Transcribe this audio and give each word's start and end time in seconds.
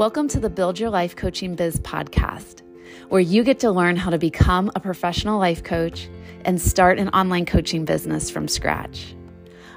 Welcome 0.00 0.28
to 0.28 0.40
the 0.40 0.48
Build 0.48 0.80
Your 0.80 0.88
Life 0.88 1.14
Coaching 1.14 1.54
Biz 1.54 1.80
podcast, 1.80 2.62
where 3.10 3.20
you 3.20 3.44
get 3.44 3.60
to 3.60 3.70
learn 3.70 3.96
how 3.96 4.08
to 4.08 4.16
become 4.16 4.70
a 4.74 4.80
professional 4.80 5.38
life 5.38 5.62
coach 5.62 6.08
and 6.46 6.58
start 6.58 6.98
an 6.98 7.10
online 7.10 7.44
coaching 7.44 7.84
business 7.84 8.30
from 8.30 8.48
scratch. 8.48 9.14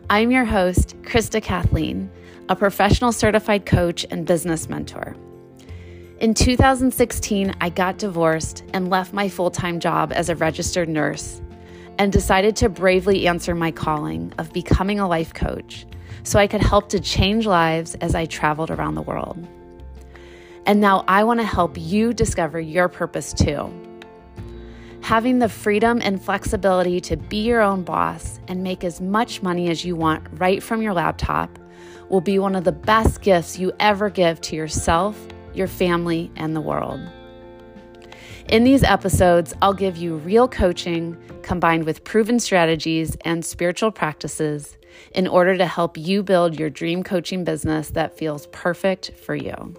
I'm 0.10 0.32
your 0.32 0.46
host, 0.46 0.96
Krista 1.02 1.44
Kathleen, 1.44 2.10
a 2.48 2.56
professional 2.56 3.12
certified 3.12 3.66
coach 3.66 4.06
and 4.12 4.26
business 4.26 4.70
mentor. 4.70 5.18
In 6.22 6.34
2016, 6.34 7.54
I 7.60 7.68
got 7.68 7.98
divorced 7.98 8.64
and 8.74 8.90
left 8.90 9.12
my 9.12 9.28
full 9.28 9.52
time 9.52 9.82
job 9.82 10.14
as 10.14 10.30
a 10.30 10.38
registered 10.38 10.88
nurse 10.88 11.42
and 12.00 12.14
decided 12.14 12.56
to 12.56 12.70
bravely 12.70 13.28
answer 13.28 13.54
my 13.56 13.72
calling 13.72 14.32
of 14.38 14.54
becoming 14.54 15.02
a 15.02 15.08
life 15.10 15.34
coach 15.34 15.86
so 16.24 16.40
I 16.40 16.48
could 16.48 16.62
help 16.62 16.88
to 16.92 17.02
change 17.02 17.46
lives 17.46 17.96
as 17.96 18.16
I 18.16 18.26
traveled 18.26 18.72
around 18.72 18.96
the 18.96 19.02
world. 19.02 19.46
And 20.66 20.80
now 20.80 21.04
I 21.08 21.24
want 21.24 21.40
to 21.40 21.46
help 21.46 21.78
you 21.78 22.14
discover 22.14 22.60
your 22.60 22.88
purpose 22.88 23.34
too. 23.34 23.72
Having 25.02 25.40
the 25.40 25.50
freedom 25.50 26.00
and 26.02 26.24
flexibility 26.24 27.02
to 27.02 27.18
be 27.18 27.44
your 27.44 27.62
own 27.62 27.84
boss 27.84 28.40
and 28.48 28.64
make 28.64 28.86
as 28.86 29.02
much 29.02 29.42
money 29.42 29.70
as 29.70 29.84
you 29.84 29.98
want 29.98 30.26
right 30.40 30.64
from 30.64 30.82
your 30.82 30.94
laptop 30.94 31.60
will 32.08 32.22
be 32.22 32.40
one 32.40 32.56
of 32.56 32.64
the 32.64 32.72
best 32.72 33.22
gifts 33.22 33.60
you 33.60 33.74
ever 33.82 34.10
give 34.10 34.40
to 34.40 34.56
yourself, 34.56 35.18
your 35.54 35.68
family, 35.68 36.32
and 36.38 36.56
the 36.56 36.62
world. 36.62 37.02
In 38.48 38.64
these 38.64 38.84
episodes, 38.84 39.54
I'll 39.62 39.74
give 39.74 39.98
you 39.98 40.16
real 40.18 40.48
coaching 40.48 41.18
combined 41.44 41.86
with 41.86 42.04
proven 42.06 42.40
strategies 42.40 43.18
and 43.26 43.44
spiritual 43.44 43.92
practices 43.92 44.78
in 45.14 45.28
order 45.28 45.58
to 45.58 45.66
help 45.66 45.98
you 45.98 46.24
build 46.24 46.58
your 46.58 46.70
dream 46.70 47.04
coaching 47.04 47.44
business 47.44 47.90
that 47.92 48.18
feels 48.18 48.48
perfect 48.48 49.12
for 49.26 49.36
you. 49.36 49.76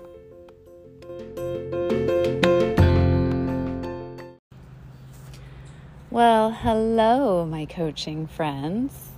Well, 6.15 6.53
hello, 6.53 7.45
my 7.45 7.65
coaching 7.65 8.29
friends. 8.29 9.11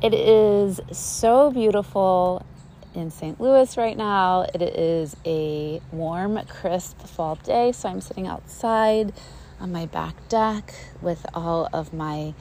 It 0.00 0.14
is 0.14 0.80
so 0.92 1.50
beautiful 1.50 2.46
in 2.94 3.10
St. 3.10 3.40
Louis 3.40 3.76
right 3.76 3.96
now. 3.96 4.46
It 4.54 4.62
is 4.62 5.16
a 5.26 5.82
warm, 5.90 6.38
crisp 6.46 7.00
fall 7.00 7.34
day, 7.34 7.72
so 7.72 7.88
I'm 7.88 8.00
sitting 8.00 8.28
outside 8.28 9.12
on 9.58 9.72
my 9.72 9.86
back 9.86 10.14
deck 10.28 10.72
with 11.02 11.26
all 11.34 11.68
of 11.72 11.92
my 11.92 12.32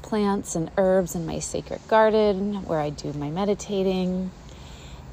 plants 0.00 0.56
and 0.56 0.70
herbs 0.78 1.14
in 1.14 1.26
my 1.26 1.40
sacred 1.40 1.86
garden 1.88 2.64
where 2.64 2.80
I 2.80 2.88
do 2.88 3.12
my 3.12 3.28
meditating. 3.28 4.30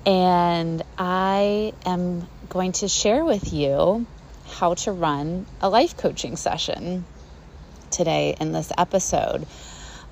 And 0.06 0.82
I 0.98 1.74
am 1.86 2.30
going 2.48 2.72
to 2.72 2.88
share 2.88 3.26
with 3.26 3.52
you 3.52 4.06
how 4.48 4.76
to 4.76 4.94
run 4.94 5.46
a 5.60 5.68
life 5.68 5.98
coaching 5.98 6.38
session 6.38 7.04
today 7.92 8.36
in 8.40 8.52
this 8.52 8.72
episode. 8.78 9.46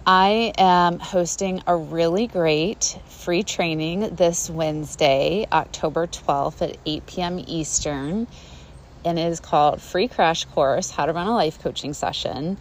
I 0.06 0.54
am 0.58 1.00
hosting 1.00 1.62
a 1.68 1.76
really 1.76 2.28
great 2.28 2.98
free 3.08 3.44
training 3.44 4.16
this 4.16 4.50
Wednesday, 4.50 5.46
October 5.52 6.08
12th 6.08 6.62
at 6.62 6.78
8 6.86 7.06
p.m. 7.06 7.44
Eastern, 7.46 8.28
and 9.06 9.20
it 9.20 9.28
is 9.28 9.40
called 9.40 9.82
Free 9.82 10.08
Crash 10.08 10.46
Course 10.46 10.90
How 10.90 11.06
to 11.06 11.14
Run 11.14 11.28
a 11.28 11.36
Life 11.36 11.62
Coaching 11.62 11.94
Session. 11.94 12.58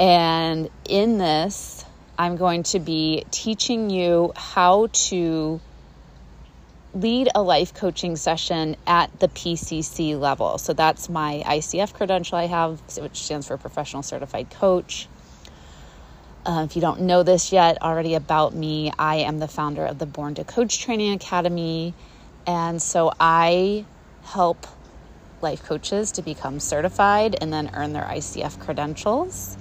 And 0.00 0.70
in 0.88 1.18
this, 1.18 1.84
I'm 2.18 2.36
going 2.36 2.64
to 2.64 2.80
be 2.80 3.24
teaching 3.30 3.90
you 3.90 4.32
how 4.34 4.88
to 4.92 5.60
lead 6.94 7.28
a 7.34 7.42
life 7.42 7.74
coaching 7.74 8.16
session 8.16 8.76
at 8.86 9.20
the 9.20 9.28
PCC 9.28 10.18
level. 10.18 10.58
So 10.58 10.72
that's 10.72 11.08
my 11.08 11.42
ICF 11.46 11.92
credential 11.92 12.38
I 12.38 12.46
have, 12.46 12.80
which 12.98 13.22
stands 13.22 13.46
for 13.46 13.56
Professional 13.56 14.02
Certified 14.02 14.50
Coach. 14.50 15.08
Uh, 16.46 16.64
if 16.64 16.76
you 16.76 16.80
don't 16.80 17.02
know 17.02 17.22
this 17.22 17.52
yet 17.52 17.82
already 17.82 18.14
about 18.14 18.54
me, 18.54 18.90
I 18.98 19.16
am 19.16 19.38
the 19.38 19.48
founder 19.48 19.84
of 19.84 19.98
the 19.98 20.06
Born 20.06 20.34
to 20.36 20.44
Coach 20.44 20.78
Training 20.78 21.12
Academy. 21.12 21.94
And 22.46 22.80
so 22.80 23.12
I 23.20 23.84
help 24.22 24.66
life 25.42 25.62
coaches 25.64 26.12
to 26.12 26.22
become 26.22 26.58
certified 26.58 27.36
and 27.40 27.52
then 27.52 27.70
earn 27.74 27.92
their 27.92 28.04
ICF 28.04 28.58
credentials. 28.60 29.58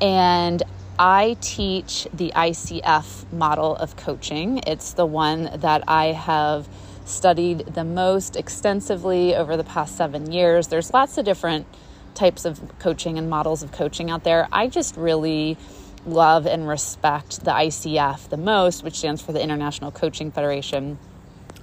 And 0.00 0.62
I 0.98 1.36
teach 1.40 2.08
the 2.14 2.32
ICF 2.34 3.30
model 3.32 3.76
of 3.76 3.96
coaching. 3.96 4.60
It's 4.66 4.94
the 4.94 5.04
one 5.04 5.50
that 5.56 5.84
I 5.86 6.06
have 6.06 6.68
studied 7.04 7.58
the 7.66 7.84
most 7.84 8.36
extensively 8.36 9.34
over 9.36 9.56
the 9.56 9.64
past 9.64 9.96
seven 9.96 10.32
years. 10.32 10.68
There's 10.68 10.92
lots 10.94 11.18
of 11.18 11.24
different 11.24 11.66
types 12.14 12.46
of 12.46 12.78
coaching 12.78 13.18
and 13.18 13.28
models 13.28 13.62
of 13.62 13.72
coaching 13.72 14.10
out 14.10 14.24
there. 14.24 14.48
I 14.50 14.68
just 14.68 14.96
really 14.96 15.58
love 16.06 16.46
and 16.46 16.66
respect 16.66 17.44
the 17.44 17.50
ICF 17.50 18.30
the 18.30 18.38
most, 18.38 18.82
which 18.82 18.94
stands 18.94 19.20
for 19.20 19.32
the 19.32 19.42
International 19.42 19.90
Coaching 19.90 20.30
Federation, 20.30 20.98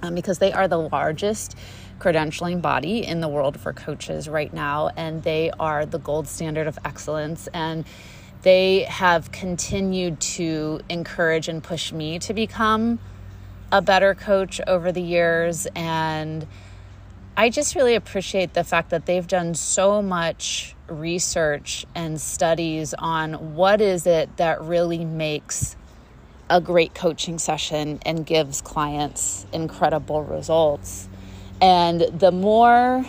um, 0.02 0.14
because 0.14 0.38
they 0.38 0.52
are 0.52 0.68
the 0.68 0.78
largest 0.78 1.56
credentialing 1.98 2.62
body 2.62 3.04
in 3.04 3.20
the 3.20 3.28
world 3.28 3.58
for 3.58 3.72
coaches 3.72 4.28
right 4.28 4.52
now, 4.52 4.90
and 4.96 5.22
they 5.24 5.50
are 5.58 5.86
the 5.86 5.98
gold 5.98 6.28
standard 6.28 6.66
of 6.66 6.78
excellence. 6.84 7.48
And 7.48 7.84
they 8.44 8.82
have 8.82 9.32
continued 9.32 10.20
to 10.20 10.78
encourage 10.90 11.48
and 11.48 11.64
push 11.64 11.92
me 11.92 12.18
to 12.18 12.34
become 12.34 12.98
a 13.72 13.80
better 13.80 14.14
coach 14.14 14.60
over 14.66 14.92
the 14.92 15.00
years. 15.00 15.66
And 15.74 16.46
I 17.38 17.48
just 17.48 17.74
really 17.74 17.94
appreciate 17.94 18.52
the 18.52 18.62
fact 18.62 18.90
that 18.90 19.06
they've 19.06 19.26
done 19.26 19.54
so 19.54 20.02
much 20.02 20.76
research 20.88 21.86
and 21.94 22.20
studies 22.20 22.92
on 22.98 23.54
what 23.54 23.80
is 23.80 24.06
it 24.06 24.36
that 24.36 24.60
really 24.60 25.06
makes 25.06 25.74
a 26.50 26.60
great 26.60 26.94
coaching 26.94 27.38
session 27.38 27.98
and 28.04 28.26
gives 28.26 28.60
clients 28.60 29.46
incredible 29.54 30.22
results. 30.22 31.08
And 31.62 32.02
the 32.02 32.30
more 32.30 33.06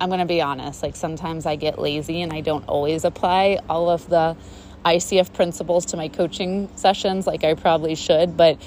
I'm 0.00 0.08
going 0.08 0.20
to 0.20 0.26
be 0.26 0.42
honest, 0.42 0.82
like 0.82 0.96
sometimes 0.96 1.46
I 1.46 1.56
get 1.56 1.78
lazy 1.78 2.20
and 2.22 2.32
I 2.32 2.42
don't 2.42 2.66
always 2.68 3.04
apply 3.04 3.60
all 3.68 3.88
of 3.88 4.08
the 4.08 4.36
ICF 4.84 5.32
principles 5.32 5.86
to 5.86 5.96
my 5.96 6.08
coaching 6.08 6.68
sessions 6.76 7.26
like 7.26 7.44
I 7.44 7.54
probably 7.54 7.94
should. 7.94 8.36
But 8.36 8.62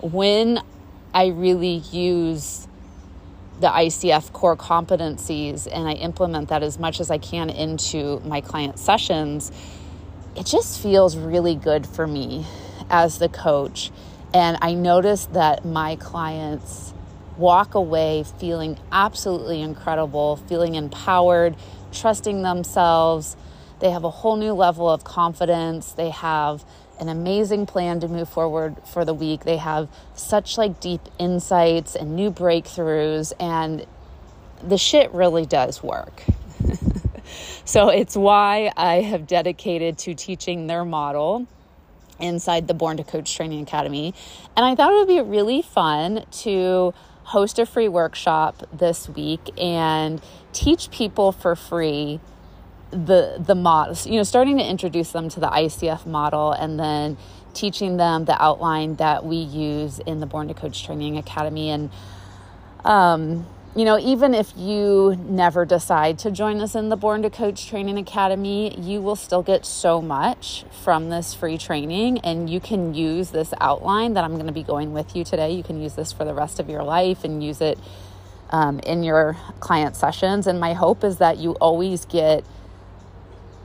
when 0.00 0.60
I 1.14 1.28
really 1.28 1.76
use 1.92 2.66
the 3.60 3.68
ICF 3.68 4.32
core 4.32 4.56
competencies 4.56 5.68
and 5.70 5.88
I 5.88 5.92
implement 5.92 6.48
that 6.48 6.64
as 6.64 6.78
much 6.78 6.98
as 7.00 7.10
I 7.10 7.18
can 7.18 7.48
into 7.48 8.20
my 8.24 8.40
client 8.40 8.78
sessions, 8.78 9.52
it 10.36 10.46
just 10.46 10.82
feels 10.82 11.16
really 11.16 11.54
good 11.54 11.86
for 11.86 12.06
me 12.06 12.44
as 12.90 13.18
the 13.18 13.28
coach. 13.28 13.92
And 14.34 14.58
I 14.60 14.74
notice 14.74 15.26
that 15.26 15.64
my 15.64 15.96
clients 15.96 16.91
walk 17.36 17.74
away 17.74 18.24
feeling 18.38 18.78
absolutely 18.90 19.60
incredible, 19.60 20.36
feeling 20.36 20.74
empowered, 20.74 21.56
trusting 21.92 22.42
themselves. 22.42 23.36
They 23.80 23.90
have 23.90 24.04
a 24.04 24.10
whole 24.10 24.36
new 24.36 24.52
level 24.52 24.88
of 24.88 25.04
confidence. 25.04 25.92
They 25.92 26.10
have 26.10 26.64
an 27.00 27.08
amazing 27.08 27.66
plan 27.66 28.00
to 28.00 28.08
move 28.08 28.28
forward 28.28 28.76
for 28.92 29.04
the 29.04 29.14
week. 29.14 29.44
They 29.44 29.56
have 29.56 29.88
such 30.14 30.56
like 30.56 30.80
deep 30.80 31.00
insights 31.18 31.96
and 31.96 32.14
new 32.14 32.30
breakthroughs 32.30 33.32
and 33.40 33.86
the 34.62 34.78
shit 34.78 35.12
really 35.12 35.44
does 35.44 35.82
work. 35.82 36.22
so 37.64 37.88
it's 37.88 38.16
why 38.16 38.70
I 38.76 39.00
have 39.00 39.26
dedicated 39.26 39.98
to 39.98 40.14
teaching 40.14 40.68
their 40.68 40.84
model 40.84 41.46
inside 42.20 42.68
the 42.68 42.74
Born 42.74 42.96
to 42.98 43.04
Coach 43.04 43.34
Training 43.34 43.62
Academy. 43.62 44.14
And 44.56 44.64
I 44.64 44.74
thought 44.74 44.92
it 44.92 44.96
would 44.96 45.08
be 45.08 45.20
really 45.20 45.62
fun 45.62 46.24
to 46.42 46.94
host 47.24 47.58
a 47.58 47.66
free 47.66 47.88
workshop 47.88 48.68
this 48.72 49.08
week 49.08 49.50
and 49.58 50.20
teach 50.52 50.90
people 50.90 51.32
for 51.32 51.56
free 51.56 52.20
the 52.90 53.42
the 53.44 53.54
models 53.54 54.06
you 54.06 54.16
know 54.16 54.22
starting 54.22 54.58
to 54.58 54.64
introduce 54.64 55.12
them 55.12 55.28
to 55.30 55.40
the 55.40 55.46
ICF 55.46 56.04
model 56.04 56.52
and 56.52 56.78
then 56.78 57.16
teaching 57.54 57.96
them 57.96 58.24
the 58.24 58.42
outline 58.42 58.96
that 58.96 59.24
we 59.24 59.36
use 59.36 59.98
in 60.00 60.20
the 60.20 60.26
Born 60.26 60.48
to 60.48 60.54
Coach 60.54 60.84
Training 60.84 61.16
Academy. 61.18 61.70
And 61.70 61.90
um 62.84 63.46
you 63.74 63.86
know, 63.86 63.98
even 63.98 64.34
if 64.34 64.52
you 64.54 65.16
never 65.26 65.64
decide 65.64 66.18
to 66.20 66.30
join 66.30 66.60
us 66.60 66.74
in 66.74 66.90
the 66.90 66.96
Born 66.96 67.22
to 67.22 67.30
Coach 67.30 67.66
Training 67.66 67.96
Academy, 67.96 68.78
you 68.78 69.00
will 69.00 69.16
still 69.16 69.42
get 69.42 69.64
so 69.64 70.02
much 70.02 70.66
from 70.84 71.08
this 71.08 71.32
free 71.32 71.56
training. 71.56 72.18
And 72.18 72.50
you 72.50 72.60
can 72.60 72.92
use 72.92 73.30
this 73.30 73.54
outline 73.62 74.12
that 74.12 74.24
I'm 74.24 74.34
going 74.34 74.46
to 74.46 74.52
be 74.52 74.62
going 74.62 74.92
with 74.92 75.16
you 75.16 75.24
today. 75.24 75.52
You 75.52 75.62
can 75.62 75.80
use 75.80 75.94
this 75.94 76.12
for 76.12 76.26
the 76.26 76.34
rest 76.34 76.60
of 76.60 76.68
your 76.68 76.82
life 76.82 77.24
and 77.24 77.42
use 77.42 77.62
it 77.62 77.78
um, 78.50 78.78
in 78.80 79.02
your 79.02 79.38
client 79.60 79.96
sessions. 79.96 80.46
And 80.46 80.60
my 80.60 80.74
hope 80.74 81.02
is 81.02 81.16
that 81.16 81.38
you 81.38 81.52
always 81.52 82.04
get, 82.04 82.44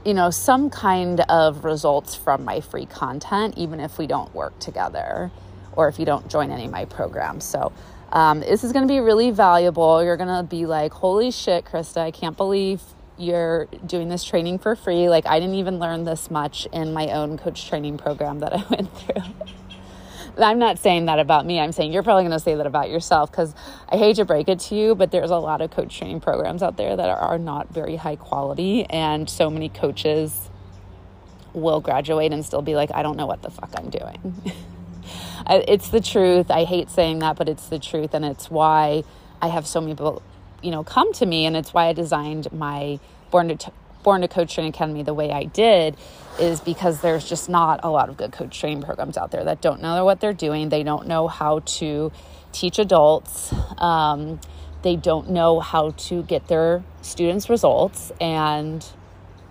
you 0.06 0.14
know, 0.14 0.30
some 0.30 0.70
kind 0.70 1.20
of 1.28 1.64
results 1.64 2.14
from 2.14 2.46
my 2.46 2.62
free 2.62 2.86
content, 2.86 3.58
even 3.58 3.78
if 3.78 3.98
we 3.98 4.06
don't 4.06 4.34
work 4.34 4.58
together 4.58 5.30
or 5.72 5.86
if 5.86 5.98
you 5.98 6.06
don't 6.06 6.28
join 6.28 6.50
any 6.50 6.64
of 6.64 6.70
my 6.70 6.86
programs. 6.86 7.44
So, 7.44 7.72
Um, 8.10 8.40
this 8.40 8.64
is 8.64 8.72
going 8.72 8.86
to 8.86 8.92
be 8.92 9.00
really 9.00 9.30
valuable. 9.30 10.02
You're 10.02 10.16
going 10.16 10.34
to 10.34 10.42
be 10.42 10.66
like, 10.66 10.92
holy 10.92 11.30
shit, 11.30 11.64
Krista, 11.64 11.98
I 11.98 12.10
can't 12.10 12.36
believe 12.36 12.82
you're 13.18 13.66
doing 13.84 14.08
this 14.08 14.24
training 14.24 14.60
for 14.60 14.76
free. 14.76 15.08
Like, 15.08 15.26
I 15.26 15.40
didn't 15.40 15.56
even 15.56 15.78
learn 15.78 16.04
this 16.04 16.30
much 16.30 16.66
in 16.72 16.92
my 16.92 17.08
own 17.08 17.36
coach 17.36 17.68
training 17.68 17.98
program 17.98 18.38
that 18.40 18.52
I 18.52 18.64
went 18.70 18.96
through. 18.96 19.22
I'm 20.38 20.58
not 20.58 20.78
saying 20.78 21.06
that 21.06 21.18
about 21.18 21.46
me. 21.46 21.58
I'm 21.58 21.72
saying 21.72 21.92
you're 21.92 22.04
probably 22.04 22.22
going 22.22 22.32
to 22.32 22.40
say 22.40 22.54
that 22.54 22.66
about 22.66 22.90
yourself 22.90 23.30
because 23.30 23.54
I 23.88 23.96
hate 23.96 24.16
to 24.16 24.24
break 24.24 24.48
it 24.48 24.60
to 24.60 24.76
you, 24.76 24.94
but 24.94 25.10
there's 25.10 25.30
a 25.30 25.36
lot 25.36 25.60
of 25.60 25.72
coach 25.72 25.98
training 25.98 26.20
programs 26.20 26.62
out 26.62 26.76
there 26.76 26.96
that 26.96 27.08
are 27.08 27.38
not 27.38 27.74
very 27.74 27.96
high 27.96 28.16
quality. 28.16 28.84
And 28.84 29.28
so 29.28 29.50
many 29.50 29.68
coaches 29.68 30.48
will 31.52 31.80
graduate 31.80 32.32
and 32.32 32.44
still 32.44 32.62
be 32.62 32.76
like, 32.76 32.90
I 32.94 33.02
don't 33.02 33.16
know 33.16 33.26
what 33.26 33.42
the 33.42 33.50
fuck 33.50 33.72
I'm 33.76 33.90
doing. 33.90 34.54
it's 35.48 35.88
the 35.88 36.00
truth. 36.00 36.50
I 36.50 36.64
hate 36.64 36.90
saying 36.90 37.20
that, 37.20 37.36
but 37.36 37.48
it's 37.48 37.68
the 37.68 37.78
truth. 37.78 38.14
And 38.14 38.24
it's 38.24 38.50
why 38.50 39.04
I 39.40 39.48
have 39.48 39.66
so 39.66 39.80
many 39.80 39.94
people, 39.94 40.22
you 40.62 40.70
know, 40.70 40.84
come 40.84 41.12
to 41.14 41.26
me. 41.26 41.46
And 41.46 41.56
it's 41.56 41.72
why 41.72 41.86
I 41.86 41.92
designed 41.92 42.52
my 42.52 43.00
Born 43.30 43.56
to, 43.56 43.72
Born 44.02 44.22
to 44.22 44.28
Coach 44.28 44.54
Training 44.54 44.72
Academy 44.72 45.02
the 45.02 45.14
way 45.14 45.30
I 45.30 45.44
did 45.44 45.96
is 46.38 46.60
because 46.60 47.00
there's 47.00 47.28
just 47.28 47.48
not 47.48 47.80
a 47.82 47.90
lot 47.90 48.08
of 48.08 48.16
good 48.16 48.32
coach 48.32 48.58
training 48.58 48.82
programs 48.82 49.16
out 49.16 49.30
there 49.30 49.44
that 49.44 49.60
don't 49.60 49.82
know 49.82 50.04
what 50.04 50.20
they're 50.20 50.32
doing. 50.32 50.68
They 50.68 50.82
don't 50.82 51.06
know 51.06 51.28
how 51.28 51.60
to 51.60 52.12
teach 52.52 52.78
adults. 52.78 53.52
Um, 53.76 54.40
they 54.82 54.96
don't 54.96 55.30
know 55.30 55.60
how 55.60 55.90
to 55.90 56.22
get 56.22 56.46
their 56.48 56.82
students 57.02 57.50
results. 57.50 58.12
And 58.20 58.86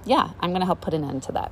yeah, 0.06 0.32
I'm 0.40 0.52
going 0.52 0.62
to 0.62 0.66
help 0.66 0.82
put 0.82 0.94
an 0.94 1.04
end 1.04 1.24
to 1.24 1.34
that. 1.34 1.52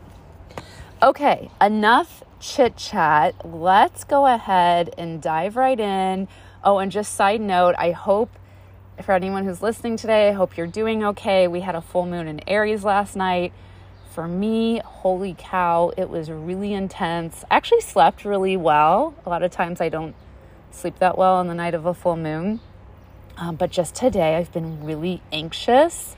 Okay, 1.04 1.52
enough 1.62 2.24
chit 2.40 2.78
chat. 2.78 3.36
Let's 3.46 4.04
go 4.04 4.26
ahead 4.26 4.94
and 4.98 5.22
dive 5.22 5.56
right 5.56 5.80
in. 5.80 6.28
Oh, 6.64 6.80
and 6.80 6.92
just 6.92 7.14
side 7.14 7.42
note, 7.42 7.76
I 7.78 7.92
hope 7.92 8.30
for 9.04 9.14
anyone 9.14 9.46
who's 9.46 9.62
listening 9.62 9.98
today, 9.98 10.30
I 10.30 10.32
hope 10.32 10.58
you're 10.58 10.68
doing 10.68 11.04
okay. 11.04 11.48
We 11.48 11.62
had 11.62 11.76
a 11.76 11.82
full 11.82 12.06
moon 12.06 12.28
in 12.28 12.42
Aries 12.48 12.84
last 12.84 13.16
night. 13.16 13.54
For 14.14 14.28
me, 14.28 14.80
holy 14.86 15.36
cow, 15.38 15.92
it 15.98 16.10
was 16.10 16.32
really 16.32 16.74
intense. 16.74 17.44
I 17.52 17.58
actually 17.58 17.82
slept 17.82 18.24
really 18.24 18.56
well. 18.56 19.14
A 19.26 19.30
lot 19.30 19.44
of 19.44 19.52
times 19.52 19.81
I 19.81 19.90
don't 19.90 20.16
sleep 20.72 21.00
that 21.00 21.18
well 21.18 21.36
on 21.36 21.48
the 21.48 21.54
night 21.54 21.74
of 21.74 21.86
a 21.86 21.94
full 21.94 22.16
moon. 22.16 22.62
Um, 23.38 23.56
but 23.56 23.72
just 23.72 23.96
today, 23.96 24.38
I've 24.38 24.54
been 24.54 24.86
really 24.86 25.22
anxious 25.34 26.16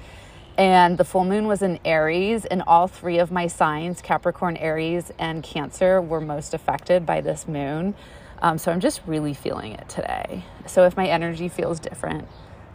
and 0.57 0.97
the 0.97 1.05
full 1.05 1.23
moon 1.23 1.47
was 1.47 1.61
in 1.61 1.79
Aries, 1.85 2.45
and 2.45 2.63
all 2.65 2.87
three 2.87 3.19
of 3.19 3.31
my 3.31 3.47
signs 3.47 4.01
Capricorn, 4.01 4.57
Aries, 4.57 5.11
and 5.19 5.43
Cancer 5.43 6.01
were 6.01 6.19
most 6.19 6.53
affected 6.53 7.05
by 7.05 7.21
this 7.21 7.47
moon. 7.47 7.93
Um, 8.41 8.57
so 8.57 8.71
I'm 8.71 8.79
just 8.79 9.01
really 9.05 9.33
feeling 9.33 9.73
it 9.73 9.87
today. 9.87 10.45
So 10.65 10.85
if 10.85 10.97
my 10.97 11.07
energy 11.07 11.47
feels 11.47 11.79
different, 11.79 12.27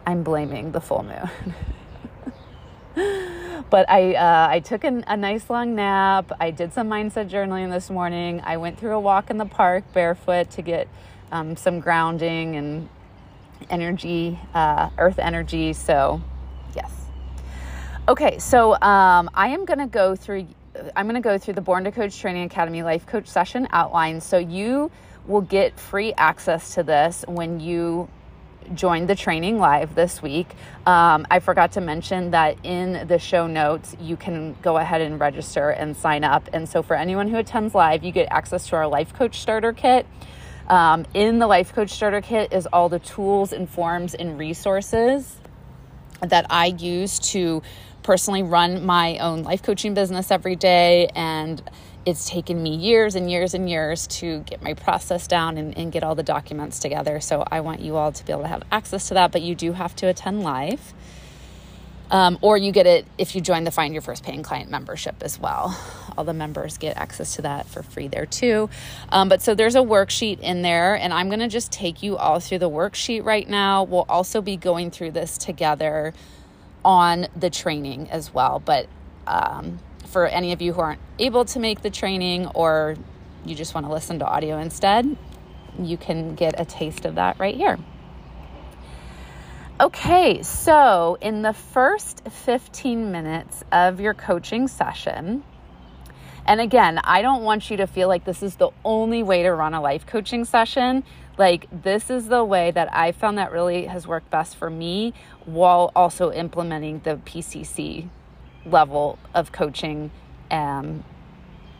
I'm 0.05 0.23
blaming 0.23 0.71
the 0.71 0.81
full 0.81 1.03
moon. 1.03 1.55
but 3.69 3.89
I 3.89 4.15
uh, 4.15 4.47
I 4.49 4.59
took 4.61 4.83
an, 4.85 5.03
a 5.07 5.17
nice 5.17 5.49
long 5.49 5.75
nap. 5.75 6.31
I 6.39 6.51
did 6.51 6.73
some 6.73 6.89
mindset 6.89 7.29
journaling 7.29 7.71
this 7.71 7.89
morning. 7.89 8.41
I 8.45 8.57
went 8.57 8.79
through 8.79 8.95
a 8.95 8.99
walk 8.99 9.29
in 9.29 9.37
the 9.37 9.45
park 9.45 9.83
barefoot 9.93 10.51
to 10.51 10.61
get 10.61 10.87
um, 11.31 11.55
some 11.57 11.79
grounding 11.81 12.55
and 12.55 12.89
energy, 13.69 14.39
uh, 14.53 14.89
earth 14.97 15.19
energy. 15.19 15.73
So 15.73 16.21
Okay, 18.05 18.37
so 18.37 18.73
um, 18.73 19.29
I 19.33 19.47
am 19.49 19.63
going 19.63 19.79
to 19.79 19.87
go 19.87 20.13
through. 20.13 20.45
I'm 20.93 21.05
going 21.05 21.15
to 21.15 21.25
go 21.25 21.37
through 21.37 21.53
the 21.53 21.61
Born 21.61 21.85
to 21.85 21.91
Coach 21.91 22.19
Training 22.19 22.43
Academy 22.43 22.83
Life 22.83 23.05
Coach 23.05 23.27
session 23.27 23.65
outline. 23.71 24.19
So 24.19 24.37
you 24.37 24.91
will 25.25 25.39
get 25.39 25.79
free 25.79 26.11
access 26.17 26.73
to 26.73 26.83
this 26.83 27.23
when 27.29 27.61
you 27.61 28.09
join 28.75 29.07
the 29.07 29.15
training 29.15 29.57
live 29.57 29.95
this 29.95 30.21
week. 30.21 30.49
Um, 30.85 31.25
I 31.31 31.39
forgot 31.39 31.73
to 31.73 31.81
mention 31.81 32.31
that 32.31 32.57
in 32.63 33.07
the 33.07 33.19
show 33.19 33.47
notes, 33.47 33.95
you 34.01 34.17
can 34.17 34.57
go 34.61 34.75
ahead 34.75 34.99
and 34.99 35.17
register 35.17 35.69
and 35.69 35.95
sign 35.95 36.25
up. 36.25 36.49
And 36.51 36.67
so 36.67 36.83
for 36.83 36.97
anyone 36.97 37.29
who 37.29 37.37
attends 37.37 37.73
live, 37.73 38.03
you 38.03 38.11
get 38.11 38.27
access 38.31 38.67
to 38.67 38.75
our 38.75 38.87
Life 38.87 39.13
Coach 39.13 39.39
Starter 39.39 39.71
Kit. 39.71 40.05
Um, 40.67 41.05
in 41.13 41.39
the 41.39 41.47
Life 41.47 41.71
Coach 41.71 41.91
Starter 41.91 42.19
Kit 42.19 42.51
is 42.51 42.67
all 42.67 42.89
the 42.89 42.99
tools 42.99 43.53
and 43.53 43.69
forms 43.69 44.13
and 44.13 44.37
resources 44.37 45.37
that 46.25 46.45
I 46.49 46.67
use 46.67 47.19
to 47.19 47.61
personally 48.03 48.43
run 48.43 48.85
my 48.85 49.17
own 49.19 49.43
life 49.43 49.63
coaching 49.63 49.93
business 49.93 50.29
every 50.29 50.55
day 50.55 51.07
and 51.15 51.61
it's 52.05 52.29
taken 52.29 52.61
me 52.61 52.75
years 52.75 53.15
and 53.15 53.31
years 53.31 53.53
and 53.53 53.69
years 53.69 54.07
to 54.07 54.39
get 54.41 54.61
my 54.61 54.73
process 54.73 55.27
down 55.27 55.57
and, 55.57 55.77
and, 55.77 55.91
get 55.91 56.03
all 56.03 56.15
the 56.15 56.23
documents 56.23 56.79
together. 56.79 57.21
So 57.21 57.45
I 57.49 57.61
want 57.61 57.79
you 57.79 57.95
all 57.95 58.11
to 58.11 58.25
be 58.25 58.33
able 58.33 58.41
to 58.41 58.49
have 58.49 58.63
access 58.71 59.07
to 59.07 59.13
that, 59.13 59.31
but 59.31 59.41
you 59.41 59.55
do 59.55 59.71
have 59.71 59.95
to 59.97 60.07
attend 60.07 60.43
live. 60.43 60.93
Um, 62.11 62.37
or 62.41 62.57
you 62.57 62.71
get 62.71 62.85
it 62.85 63.07
if 63.17 63.35
you 63.35 63.41
join 63.41 63.63
the 63.63 63.71
Find 63.71 63.93
Your 63.93 64.01
First 64.01 64.23
Paying 64.23 64.43
Client 64.43 64.69
membership 64.69 65.15
as 65.21 65.39
well. 65.39 65.77
All 66.17 66.23
the 66.23 66.33
members 66.33 66.77
get 66.77 66.97
access 66.97 67.35
to 67.35 67.43
that 67.43 67.67
for 67.67 67.83
free 67.83 68.07
there 68.07 68.25
too. 68.25 68.69
Um, 69.09 69.29
but 69.29 69.41
so 69.41 69.55
there's 69.55 69.75
a 69.75 69.79
worksheet 69.79 70.39
in 70.39 70.61
there, 70.61 70.95
and 70.95 71.13
I'm 71.13 71.27
going 71.27 71.39
to 71.39 71.47
just 71.47 71.71
take 71.71 72.03
you 72.03 72.17
all 72.17 72.39
through 72.39 72.59
the 72.59 72.69
worksheet 72.69 73.23
right 73.23 73.47
now. 73.47 73.83
We'll 73.83 74.05
also 74.09 74.41
be 74.41 74.57
going 74.57 74.91
through 74.91 75.11
this 75.11 75.37
together 75.37 76.13
on 76.85 77.27
the 77.35 77.49
training 77.49 78.09
as 78.09 78.33
well. 78.33 78.61
But 78.63 78.87
um, 79.27 79.79
for 80.05 80.27
any 80.27 80.51
of 80.53 80.61
you 80.61 80.73
who 80.73 80.81
aren't 80.81 81.01
able 81.19 81.45
to 81.45 81.59
make 81.59 81.81
the 81.81 81.89
training 81.89 82.47
or 82.47 82.95
you 83.45 83.55
just 83.55 83.73
want 83.73 83.85
to 83.87 83.91
listen 83.91 84.19
to 84.19 84.25
audio 84.25 84.57
instead, 84.57 85.17
you 85.79 85.97
can 85.97 86.35
get 86.35 86.59
a 86.59 86.65
taste 86.65 87.05
of 87.05 87.15
that 87.15 87.39
right 87.39 87.55
here. 87.55 87.79
Okay, 89.81 90.43
so 90.43 91.17
in 91.19 91.41
the 91.41 91.51
first 91.51 92.21
15 92.29 93.11
minutes 93.11 93.63
of 93.71 93.99
your 93.99 94.13
coaching 94.13 94.67
session, 94.67 95.43
and 96.45 96.59
again, 96.59 96.99
I 97.03 97.21
don't 97.21 97.43
want 97.43 97.69
you 97.71 97.77
to 97.77 97.87
feel 97.87 98.07
like 98.07 98.25
this 98.25 98.43
is 98.43 98.55
the 98.55 98.69
only 98.83 99.23
way 99.23 99.43
to 99.43 99.51
run 99.51 99.73
a 99.73 99.81
life 99.81 100.05
coaching 100.05 100.45
session. 100.45 101.03
Like, 101.37 101.67
this 101.71 102.09
is 102.09 102.27
the 102.27 102.43
way 102.43 102.71
that 102.71 102.93
I 102.93 103.11
found 103.11 103.37
that 103.37 103.51
really 103.51 103.85
has 103.85 104.05
worked 104.05 104.29
best 104.29 104.55
for 104.55 104.69
me 104.69 105.13
while 105.45 105.91
also 105.95 106.31
implementing 106.31 106.99
the 106.99 107.15
PCC 107.15 108.09
level 108.65 109.17
of 109.33 109.51
coaching 109.51 110.11
um, 110.51 111.03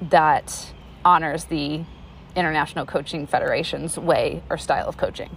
that 0.01 0.74
honors 1.06 1.45
the 1.45 1.83
International 2.36 2.86
Coaching 2.86 3.27
Federation's 3.27 3.98
way 3.98 4.42
or 4.50 4.57
style 4.57 4.88
of 4.88 4.98
coaching. 4.98 5.35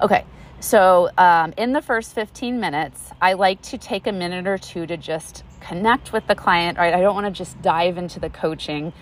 Okay, 0.00 0.24
so 0.60 1.10
um, 1.18 1.52
in 1.56 1.72
the 1.72 1.82
first 1.82 2.14
15 2.14 2.60
minutes, 2.60 3.10
I 3.20 3.32
like 3.32 3.62
to 3.62 3.78
take 3.78 4.06
a 4.06 4.12
minute 4.12 4.46
or 4.46 4.58
two 4.58 4.86
to 4.86 4.96
just 4.96 5.44
connect 5.60 6.12
with 6.12 6.26
the 6.26 6.34
client, 6.34 6.78
right? 6.78 6.94
I 6.94 7.00
don't 7.00 7.14
want 7.14 7.26
to 7.26 7.32
just 7.32 7.60
dive 7.62 7.98
into 7.98 8.20
the 8.20 8.30
coaching. 8.30 8.92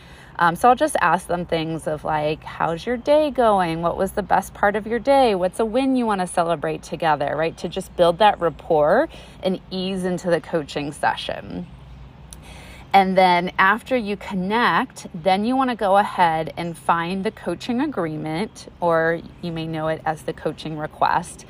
Um, 0.40 0.54
so 0.54 0.68
I'll 0.68 0.76
just 0.76 0.96
ask 1.00 1.26
them 1.26 1.46
things 1.46 1.88
of 1.88 2.04
like, 2.04 2.44
how's 2.44 2.86
your 2.86 2.96
day 2.96 3.30
going? 3.30 3.82
What 3.82 3.96
was 3.96 4.12
the 4.12 4.22
best 4.22 4.54
part 4.54 4.76
of 4.76 4.86
your 4.86 5.00
day? 5.00 5.34
What's 5.34 5.58
a 5.58 5.64
win 5.64 5.96
you 5.96 6.06
want 6.06 6.20
to 6.20 6.28
celebrate 6.28 6.82
together, 6.82 7.34
right? 7.34 7.56
To 7.58 7.68
just 7.68 7.94
build 7.96 8.18
that 8.18 8.38
rapport 8.40 9.08
and 9.42 9.60
ease 9.70 10.04
into 10.04 10.30
the 10.30 10.40
coaching 10.40 10.92
session. 10.92 11.66
And 12.92 13.18
then 13.18 13.52
after 13.58 13.96
you 13.96 14.16
connect, 14.16 15.08
then 15.12 15.44
you 15.44 15.56
want 15.56 15.70
to 15.70 15.76
go 15.76 15.96
ahead 15.98 16.54
and 16.56 16.78
find 16.78 17.22
the 17.24 17.30
coaching 17.30 17.80
agreement, 17.80 18.72
or 18.80 19.20
you 19.42 19.52
may 19.52 19.66
know 19.66 19.88
it 19.88 20.00
as 20.06 20.22
the 20.22 20.32
coaching 20.32 20.78
request. 20.78 21.44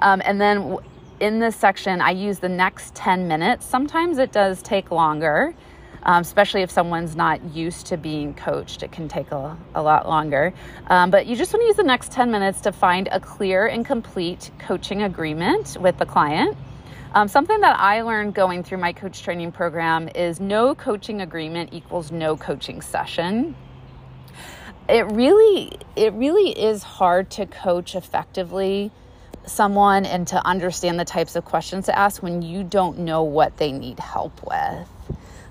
Um, 0.00 0.22
and 0.24 0.40
then 0.40 0.78
in 1.20 1.38
this 1.38 1.56
section, 1.56 2.00
I 2.00 2.10
use 2.10 2.38
the 2.38 2.48
next 2.48 2.94
10 2.94 3.28
minutes. 3.28 3.66
Sometimes 3.66 4.18
it 4.18 4.32
does 4.32 4.62
take 4.62 4.90
longer 4.90 5.54
um, 6.02 6.22
especially 6.22 6.62
if 6.62 6.70
someone's 6.70 7.16
not 7.16 7.42
used 7.54 7.86
to 7.86 7.96
being 7.96 8.34
coached. 8.34 8.82
It 8.82 8.92
can 8.92 9.08
take 9.08 9.30
a, 9.30 9.56
a 9.74 9.82
lot 9.82 10.08
longer. 10.08 10.52
Um, 10.86 11.10
but 11.10 11.26
you 11.26 11.36
just 11.36 11.52
want 11.52 11.62
to 11.62 11.66
use 11.66 11.76
the 11.76 11.82
next 11.82 12.12
10 12.12 12.30
minutes 12.30 12.62
to 12.62 12.72
find 12.72 13.08
a 13.10 13.20
clear 13.20 13.66
and 13.66 13.84
complete 13.84 14.50
coaching 14.58 15.02
agreement 15.02 15.76
with 15.80 15.98
the 15.98 16.06
client. 16.06 16.56
Um, 17.14 17.28
something 17.28 17.60
that 17.60 17.78
I 17.78 18.02
learned 18.02 18.34
going 18.34 18.62
through 18.62 18.78
my 18.78 18.92
coach 18.92 19.22
training 19.22 19.52
program 19.52 20.08
is 20.14 20.40
no 20.40 20.74
coaching 20.74 21.20
agreement 21.20 21.70
equals 21.72 22.12
no 22.12 22.36
coaching 22.36 22.82
session. 22.82 23.56
It 24.88 25.06
really, 25.06 25.78
it 25.96 26.12
really 26.14 26.50
is 26.58 26.82
hard 26.82 27.30
to 27.32 27.46
coach 27.46 27.94
effectively 27.94 28.92
someone 29.46 30.04
and 30.04 30.26
to 30.28 30.46
understand 30.46 30.98
the 30.98 31.04
types 31.04 31.36
of 31.36 31.44
questions 31.44 31.86
to 31.86 31.98
ask 31.98 32.22
when 32.22 32.42
you 32.42 32.62
don't 32.62 32.98
know 32.98 33.22
what 33.22 33.56
they 33.56 33.72
need 33.72 33.98
help 33.98 34.40
with. 34.46 34.88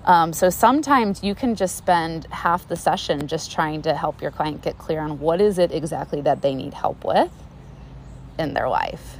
Um, 0.04 0.32
so 0.32 0.48
sometimes 0.48 1.22
you 1.22 1.34
can 1.34 1.54
just 1.54 1.76
spend 1.76 2.26
half 2.30 2.66
the 2.66 2.76
session 2.76 3.28
just 3.28 3.52
trying 3.52 3.82
to 3.82 3.94
help 3.94 4.22
your 4.22 4.30
client 4.30 4.62
get 4.62 4.78
clear 4.78 5.00
on 5.00 5.18
what 5.20 5.40
is 5.40 5.58
it 5.58 5.72
exactly 5.72 6.20
that 6.22 6.40
they 6.40 6.54
need 6.54 6.72
help 6.72 7.04
with 7.04 7.30
in 8.38 8.54
their 8.54 8.68
life. 8.68 9.16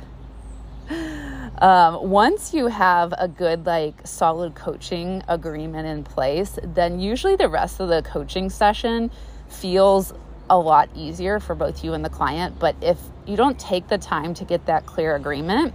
Um, 1.58 2.08
once 2.08 2.54
you 2.54 2.68
have 2.68 3.12
a 3.18 3.26
good, 3.26 3.66
like, 3.66 4.06
solid 4.06 4.54
coaching 4.54 5.22
agreement 5.28 5.88
in 5.88 6.04
place, 6.04 6.58
then 6.62 7.00
usually 7.00 7.36
the 7.36 7.48
rest 7.48 7.80
of 7.80 7.88
the 7.88 8.00
coaching 8.02 8.48
session 8.48 9.10
feels 9.48 10.14
a 10.50 10.58
lot 10.58 10.88
easier 10.94 11.40
for 11.40 11.54
both 11.54 11.84
you 11.84 11.94
and 11.94 12.04
the 12.04 12.10
client. 12.10 12.58
But 12.58 12.76
if 12.80 12.98
you 13.26 13.36
don't 13.36 13.58
take 13.58 13.88
the 13.88 13.98
time 13.98 14.34
to 14.34 14.44
get 14.44 14.66
that 14.66 14.86
clear 14.86 15.14
agreement 15.14 15.74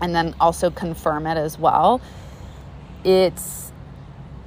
and 0.00 0.14
then 0.14 0.34
also 0.40 0.70
confirm 0.70 1.26
it 1.26 1.36
as 1.36 1.58
well, 1.58 2.00
it's 3.04 3.72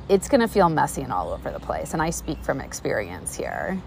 it's 0.07 0.29
going 0.29 0.41
to 0.41 0.47
feel 0.47 0.69
messy 0.69 1.01
and 1.01 1.11
all 1.11 1.31
over 1.31 1.51
the 1.51 1.59
place. 1.59 1.93
And 1.93 2.01
I 2.01 2.11
speak 2.11 2.43
from 2.43 2.61
experience 2.61 3.35
here. 3.35 3.81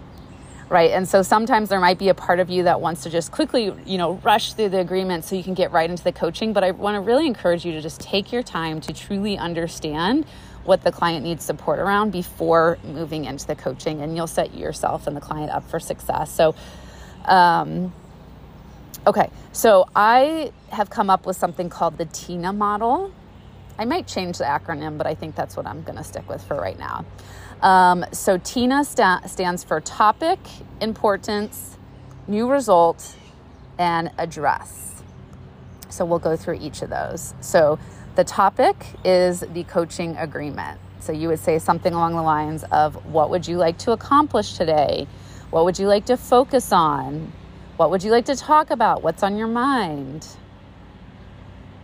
Right. 0.67 0.91
And 0.91 1.07
so 1.07 1.23
sometimes 1.23 1.69
there 1.69 1.79
might 1.79 1.97
be 1.97 2.09
a 2.09 2.13
part 2.13 2.39
of 2.39 2.49
you 2.49 2.63
that 2.63 2.79
wants 2.79 3.03
to 3.03 3.09
just 3.09 3.31
quickly, 3.31 3.73
you 3.85 3.97
know, 3.97 4.13
rush 4.15 4.53
through 4.53 4.69
the 4.69 4.79
agreement 4.79 5.23
so 5.25 5.35
you 5.35 5.43
can 5.43 5.55
get 5.55 5.71
right 5.71 5.89
into 5.89 6.03
the 6.03 6.11
coaching. 6.11 6.53
But 6.53 6.63
I 6.63 6.71
want 6.71 6.95
to 6.95 6.99
really 6.99 7.25
encourage 7.25 7.65
you 7.65 7.71
to 7.71 7.81
just 7.81 8.01
take 8.01 8.31
your 8.31 8.43
time 8.43 8.79
to 8.81 8.93
truly 8.93 9.37
understand 9.37 10.25
what 10.65 10.83
the 10.83 10.91
client 10.91 11.23
needs 11.23 11.43
support 11.43 11.79
around 11.79 12.11
before 12.11 12.77
moving 12.83 13.25
into 13.25 13.47
the 13.47 13.55
coaching. 13.55 14.01
And 14.01 14.15
you'll 14.15 14.27
set 14.27 14.53
yourself 14.53 15.07
and 15.07 15.15
the 15.15 15.21
client 15.21 15.51
up 15.51 15.69
for 15.69 15.79
success. 15.79 16.31
So, 16.31 16.55
um, 17.25 17.93
okay. 19.07 19.29
So 19.51 19.87
I 19.95 20.51
have 20.69 20.89
come 20.89 21.09
up 21.09 21.25
with 21.25 21.37
something 21.37 21.69
called 21.69 21.97
the 21.97 22.05
TINA 22.05 22.53
model. 22.53 23.11
I 23.77 23.85
might 23.85 24.07
change 24.07 24.37
the 24.37 24.43
acronym, 24.43 24.97
but 24.97 25.07
I 25.07 25.15
think 25.15 25.35
that's 25.35 25.55
what 25.55 25.65
I'm 25.65 25.83
going 25.83 25.97
to 25.97 26.03
stick 26.03 26.27
with 26.29 26.43
for 26.43 26.55
right 26.55 26.77
now. 26.77 27.05
Um, 27.61 28.05
so 28.11 28.37
TINA 28.37 28.85
sta- 28.85 29.27
stands 29.27 29.63
for 29.63 29.81
topic, 29.81 30.39
importance, 30.81 31.77
new 32.27 32.49
result, 32.49 33.15
and 33.77 34.11
address. 34.17 35.01
So 35.89 36.05
we'll 36.05 36.19
go 36.19 36.35
through 36.35 36.59
each 36.61 36.81
of 36.81 36.89
those. 36.89 37.33
So 37.41 37.79
the 38.19 38.25
topic 38.25 38.75
is 39.05 39.45
the 39.53 39.63
coaching 39.63 40.13
agreement. 40.17 40.77
So 40.99 41.13
you 41.13 41.29
would 41.29 41.39
say 41.39 41.57
something 41.57 41.93
along 41.93 42.17
the 42.17 42.21
lines 42.21 42.65
of 42.65 43.05
what 43.05 43.29
would 43.29 43.47
you 43.47 43.55
like 43.55 43.77
to 43.77 43.93
accomplish 43.93 44.57
today? 44.57 45.07
What 45.51 45.63
would 45.63 45.79
you 45.79 45.87
like 45.87 46.05
to 46.07 46.17
focus 46.17 46.73
on? 46.73 47.31
What 47.77 47.91
would 47.91 48.03
you 48.03 48.11
like 48.11 48.25
to 48.25 48.35
talk 48.35 48.71
about? 48.71 49.03
What's 49.03 49.23
on 49.23 49.37
your 49.37 49.47
mind? 49.47 50.27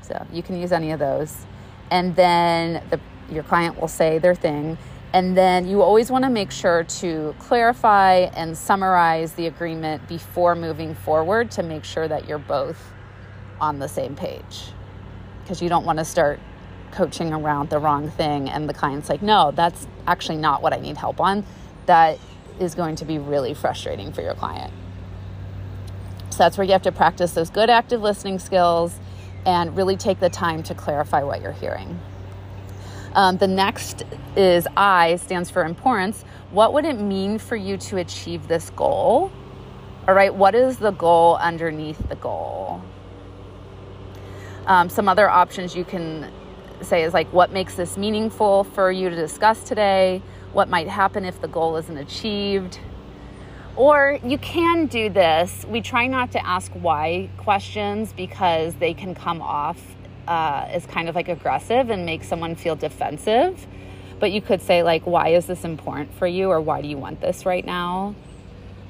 So 0.01 0.27
you 0.29 0.43
can 0.43 0.59
use 0.59 0.73
any 0.73 0.91
of 0.91 0.99
those 0.99 1.45
and 1.89 2.13
then 2.17 2.83
the, 2.89 2.99
your 3.33 3.43
client 3.43 3.79
will 3.79 3.87
say 3.87 4.17
their 4.17 4.35
thing. 4.35 4.77
And 5.13 5.37
then 5.37 5.65
you 5.65 5.81
always 5.81 6.11
want 6.11 6.25
to 6.25 6.29
make 6.29 6.51
sure 6.51 6.83
to 6.83 7.33
clarify 7.39 8.27
and 8.35 8.57
summarize 8.57 9.31
the 9.35 9.47
agreement 9.47 10.05
before 10.09 10.53
moving 10.53 10.95
forward 10.95 11.49
to 11.51 11.63
make 11.63 11.85
sure 11.85 12.09
that 12.09 12.27
you're 12.27 12.39
both 12.39 12.91
on 13.61 13.79
the 13.79 13.87
same 13.87 14.17
page. 14.17 14.73
Because 15.45 15.61
you 15.61 15.69
don't 15.69 15.85
want 15.85 15.99
to 15.99 16.05
start 16.05 16.39
coaching 16.91 17.31
around 17.31 17.69
the 17.69 17.79
wrong 17.79 18.09
thing 18.09 18.49
and 18.49 18.67
the 18.67 18.73
client's 18.73 19.09
like, 19.09 19.21
no, 19.21 19.51
that's 19.51 19.87
actually 20.07 20.37
not 20.37 20.61
what 20.63 20.73
I 20.73 20.77
need 20.77 20.97
help 20.97 21.21
on. 21.21 21.45
That 21.85 22.17
is 22.59 22.73
going 22.73 22.95
to 22.97 23.05
be 23.05 23.19
really 23.19 23.53
frustrating 23.53 24.11
for 24.11 24.21
your 24.21 24.33
client. 24.33 24.73
So 26.31 26.39
that's 26.39 26.57
where 26.57 26.65
you 26.65 26.73
have 26.73 26.81
to 26.81 26.91
practice 26.91 27.33
those 27.33 27.49
good 27.49 27.69
active 27.69 28.01
listening 28.01 28.39
skills 28.39 28.99
and 29.45 29.77
really 29.77 29.95
take 29.95 30.19
the 30.19 30.29
time 30.29 30.63
to 30.63 30.73
clarify 30.73 31.23
what 31.23 31.41
you're 31.41 31.51
hearing. 31.51 31.99
Um, 33.13 33.37
the 33.37 33.47
next 33.47 34.03
is 34.35 34.67
I 34.75 35.15
stands 35.17 35.49
for 35.49 35.63
importance. 35.63 36.23
What 36.51 36.73
would 36.73 36.85
it 36.85 36.99
mean 36.99 37.37
for 37.37 37.55
you 37.55 37.77
to 37.77 37.97
achieve 37.97 38.47
this 38.47 38.69
goal? 38.71 39.31
All 40.07 40.13
right, 40.13 40.33
what 40.33 40.55
is 40.55 40.77
the 40.77 40.91
goal 40.91 41.37
underneath 41.37 42.09
the 42.09 42.15
goal? 42.15 42.81
Um, 44.67 44.89
some 44.89 45.07
other 45.07 45.29
options 45.29 45.75
you 45.75 45.85
can 45.85 46.31
say 46.81 47.03
is 47.03 47.13
like, 47.13 47.31
what 47.31 47.51
makes 47.51 47.75
this 47.75 47.97
meaningful 47.97 48.63
for 48.63 48.91
you 48.91 49.09
to 49.09 49.15
discuss 49.15 49.63
today? 49.63 50.21
What 50.53 50.69
might 50.69 50.87
happen 50.87 51.25
if 51.25 51.39
the 51.41 51.47
goal 51.47 51.75
isn't 51.77 51.97
achieved? 51.97 52.79
Or 53.75 54.19
you 54.23 54.37
can 54.37 54.85
do 54.87 55.09
this. 55.09 55.65
We 55.67 55.81
try 55.81 56.07
not 56.07 56.31
to 56.31 56.45
ask 56.45 56.71
why 56.71 57.29
questions 57.37 58.13
because 58.13 58.73
they 58.75 58.93
can 58.93 59.13
come 59.13 59.41
off 59.41 59.79
uh, 60.27 60.65
as 60.69 60.85
kind 60.85 61.09
of 61.09 61.15
like 61.15 61.27
aggressive 61.27 61.89
and 61.89 62.05
make 62.05 62.23
someone 62.23 62.55
feel 62.55 62.75
defensive. 62.75 63.67
But 64.19 64.31
you 64.31 64.41
could 64.41 64.61
say, 64.61 64.81
like, 64.81 65.05
why 65.05 65.29
is 65.29 65.45
this 65.45 65.65
important 65.65 66.13
for 66.13 66.25
you? 66.25 66.49
Or 66.49 66.61
why 66.61 66.81
do 66.81 66.87
you 66.87 66.97
want 66.97 67.19
this 67.19 67.45
right 67.45 67.65
now? 67.65 68.15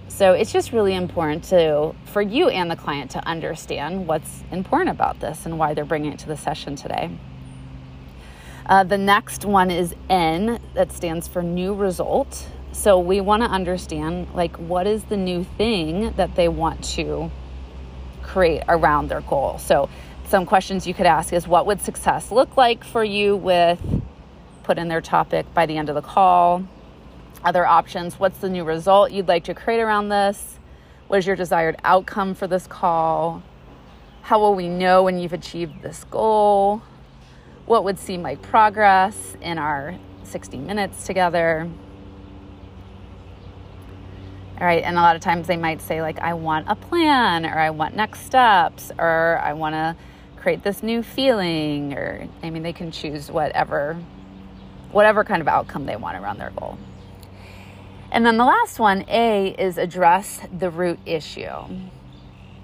So 0.08 0.34
it's 0.34 0.54
just 0.54 0.72
really 0.72 0.94
important 0.94 1.44
to 1.46 1.94
for 2.06 2.22
you 2.22 2.48
and 2.50 2.72
the 2.72 2.76
client 2.76 3.12
to 3.12 3.28
understand 3.28 4.08
what's 4.08 4.44
important 4.52 4.92
about 4.92 5.20
this 5.20 5.46
and 5.46 5.60
why 5.60 5.74
they're 5.74 5.86
bringing 5.86 6.14
it 6.14 6.20
to 6.20 6.28
the 6.28 6.38
session 6.38 6.76
today. 6.76 7.10
Uh, 8.66 8.84
the 8.84 8.98
next 8.98 9.46
one 9.46 9.70
is 9.70 9.94
N, 10.10 10.60
that 10.74 10.92
stands 10.92 11.28
for 11.28 11.44
new 11.44 11.74
result. 11.74 12.48
So 12.72 13.00
we 13.00 13.22
want 13.22 13.44
to 13.44 13.50
understand 13.50 14.28
like 14.34 14.56
what 14.58 14.88
is 14.88 15.04
the 15.06 15.18
new 15.18 15.44
thing 15.44 16.12
that 16.14 16.36
they 16.36 16.48
want 16.48 16.84
to 16.96 17.30
create 18.24 18.64
around 18.68 19.10
their 19.10 19.22
goal. 19.22 19.60
So 19.60 19.90
some 20.28 20.46
questions 20.46 20.88
you 20.88 20.94
could 20.94 21.06
ask 21.06 21.32
is 21.32 21.48
what 21.48 21.66
would 21.68 21.82
success 21.82 22.32
look 22.32 22.58
like 22.58 22.84
for 22.84 23.04
you 23.04 23.36
with 23.36 23.80
put 24.64 24.78
in 24.78 24.88
their 24.88 25.02
topic 25.02 25.54
by 25.54 25.66
the 25.66 25.78
end 25.78 25.90
of 25.90 25.96
the 25.96 26.02
call? 26.02 26.66
Other 27.46 27.64
options, 27.64 28.20
what's 28.20 28.40
the 28.40 28.50
new 28.50 28.64
result 28.64 29.12
you'd 29.12 29.28
like 29.28 29.44
to 29.44 29.54
create 29.54 29.80
around 29.80 30.10
this? 30.10 30.58
What 31.08 31.20
is 31.20 31.28
your 31.28 31.36
desired 31.36 31.76
outcome 31.84 32.34
for 32.34 32.48
this 32.48 32.66
call? 32.66 33.44
How 34.24 34.40
will 34.40 34.56
we 34.56 34.68
know 34.68 35.04
when 35.04 35.20
you've 35.20 35.32
achieved 35.32 35.84
this 35.84 36.06
goal? 36.06 36.82
What 37.68 37.84
would 37.84 38.00
seem 38.00 38.24
like 38.24 38.42
progress 38.42 39.38
in 39.42 39.60
our 39.60 39.94
60 40.24 40.58
minutes 40.58 41.06
together? 41.06 41.70
All 44.60 44.66
right. 44.66 44.82
And 44.84 44.98
a 44.98 45.02
lot 45.02 45.16
of 45.16 45.22
times 45.22 45.46
they 45.46 45.58
might 45.58 45.82
say, 45.84 46.02
like, 46.02 46.18
I 46.18 46.34
want 46.34 46.66
a 46.68 46.76
plan, 46.76 47.46
or 47.46 47.60
I 47.60 47.70
want 47.70 47.96
next 47.96 48.22
steps, 48.22 48.92
or 48.98 49.40
I 49.44 49.54
want 49.54 49.76
to 49.76 49.96
create 50.38 50.64
this 50.64 50.82
new 50.82 51.04
feeling, 51.04 51.94
or 51.94 52.28
I 52.42 52.50
mean, 52.50 52.64
they 52.64 52.74
can 52.74 52.90
choose 52.90 53.30
whatever, 53.30 53.98
whatever 54.92 55.24
kind 55.24 55.42
of 55.42 55.48
outcome 55.48 55.86
they 55.86 55.96
want 55.96 56.18
around 56.18 56.40
their 56.40 56.50
goal. 56.50 56.80
And 58.16 58.26
then 58.26 58.38
the 58.38 58.46
last 58.46 58.80
one, 58.80 59.04
A, 59.10 59.50
is 59.60 59.78
address 59.78 60.40
the 60.58 60.70
root 60.70 61.00
issue. 61.06 61.52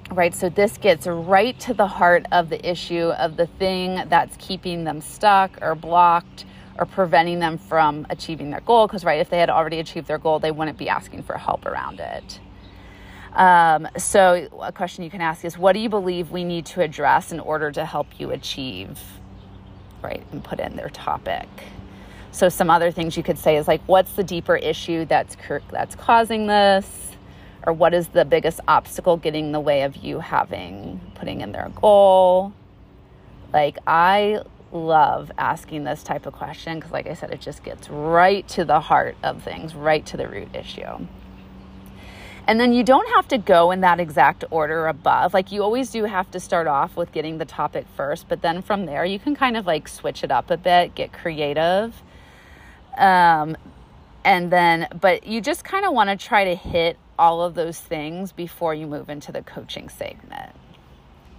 Right, 0.09 0.33
so 0.33 0.47
this 0.47 0.77
gets 0.77 1.05
right 1.07 1.59
to 1.59 1.73
the 1.73 1.87
heart 1.87 2.25
of 2.31 2.47
the 2.47 2.69
issue 2.69 3.09
of 3.09 3.35
the 3.35 3.47
thing 3.47 4.01
that's 4.07 4.37
keeping 4.37 4.85
them 4.85 5.01
stuck 5.01 5.57
or 5.61 5.75
blocked 5.75 6.45
or 6.79 6.85
preventing 6.85 7.39
them 7.39 7.57
from 7.57 8.07
achieving 8.09 8.49
their 8.49 8.61
goal. 8.61 8.87
Because, 8.87 9.03
right, 9.03 9.19
if 9.19 9.29
they 9.29 9.39
had 9.39 9.49
already 9.49 9.79
achieved 9.79 10.07
their 10.07 10.17
goal, 10.17 10.39
they 10.39 10.51
wouldn't 10.51 10.77
be 10.77 10.87
asking 10.87 11.23
for 11.23 11.37
help 11.37 11.65
around 11.65 11.99
it. 11.99 12.39
Um, 13.33 13.89
so, 13.97 14.47
a 14.61 14.71
question 14.71 15.03
you 15.03 15.09
can 15.09 15.19
ask 15.19 15.43
is 15.43 15.57
what 15.57 15.73
do 15.73 15.79
you 15.79 15.89
believe 15.89 16.31
we 16.31 16.45
need 16.45 16.65
to 16.67 16.81
address 16.81 17.33
in 17.33 17.41
order 17.41 17.73
to 17.73 17.83
help 17.83 18.21
you 18.21 18.31
achieve, 18.31 18.97
right, 20.01 20.23
and 20.31 20.41
put 20.41 20.61
in 20.61 20.77
their 20.77 20.89
topic? 20.89 21.49
So, 22.31 22.49
some 22.49 22.69
other 22.69 22.91
things 22.91 23.17
you 23.17 23.23
could 23.23 23.37
say 23.37 23.57
is 23.57 23.67
like, 23.67 23.81
what's 23.87 24.13
the 24.13 24.23
deeper 24.23 24.55
issue 24.55 25.05
that's 25.05 25.35
that's 25.71 25.95
causing 25.95 26.47
this, 26.47 27.11
or 27.65 27.73
what 27.73 27.93
is 27.93 28.07
the 28.09 28.25
biggest 28.25 28.59
obstacle 28.67 29.17
getting 29.17 29.47
in 29.47 29.51
the 29.51 29.59
way 29.59 29.83
of 29.83 29.97
you 29.97 30.19
having 30.19 30.99
putting 31.15 31.41
in 31.41 31.51
their 31.51 31.69
goal? 31.75 32.53
Like, 33.53 33.77
I 33.85 34.41
love 34.71 35.31
asking 35.37 35.83
this 35.83 36.03
type 36.03 36.25
of 36.25 36.33
question 36.33 36.79
because, 36.79 36.91
like 36.91 37.07
I 37.07 37.13
said, 37.13 37.31
it 37.31 37.41
just 37.41 37.63
gets 37.63 37.89
right 37.89 38.47
to 38.49 38.63
the 38.63 38.79
heart 38.79 39.17
of 39.23 39.43
things, 39.43 39.75
right 39.75 40.05
to 40.05 40.17
the 40.17 40.27
root 40.27 40.55
issue. 40.55 41.05
And 42.47 42.59
then 42.59 42.73
you 42.73 42.83
don't 42.83 43.07
have 43.15 43.27
to 43.29 43.37
go 43.37 43.71
in 43.71 43.81
that 43.81 43.99
exact 43.99 44.43
order 44.49 44.87
above. 44.87 45.33
Like 45.33 45.51
you 45.51 45.61
always 45.63 45.91
do 45.91 46.05
have 46.05 46.29
to 46.31 46.39
start 46.39 46.67
off 46.67 46.97
with 46.97 47.11
getting 47.11 47.37
the 47.37 47.45
topic 47.45 47.85
first, 47.95 48.27
but 48.27 48.41
then 48.41 48.61
from 48.61 48.85
there 48.85 49.05
you 49.05 49.19
can 49.19 49.35
kind 49.35 49.55
of 49.55 49.65
like 49.65 49.87
switch 49.87 50.23
it 50.23 50.31
up 50.31 50.49
a 50.49 50.57
bit, 50.57 50.95
get 50.95 51.13
creative. 51.13 52.01
Um, 52.97 53.57
and 54.23 54.51
then, 54.51 54.87
but 54.99 55.25
you 55.25 55.41
just 55.41 55.63
kind 55.63 55.85
of 55.85 55.93
want 55.93 56.09
to 56.09 56.17
try 56.17 56.43
to 56.45 56.55
hit 56.55 56.97
all 57.17 57.41
of 57.41 57.55
those 57.55 57.79
things 57.79 58.31
before 58.31 58.73
you 58.73 58.87
move 58.87 59.09
into 59.09 59.31
the 59.31 59.41
coaching 59.41 59.89
segment. 59.89 60.55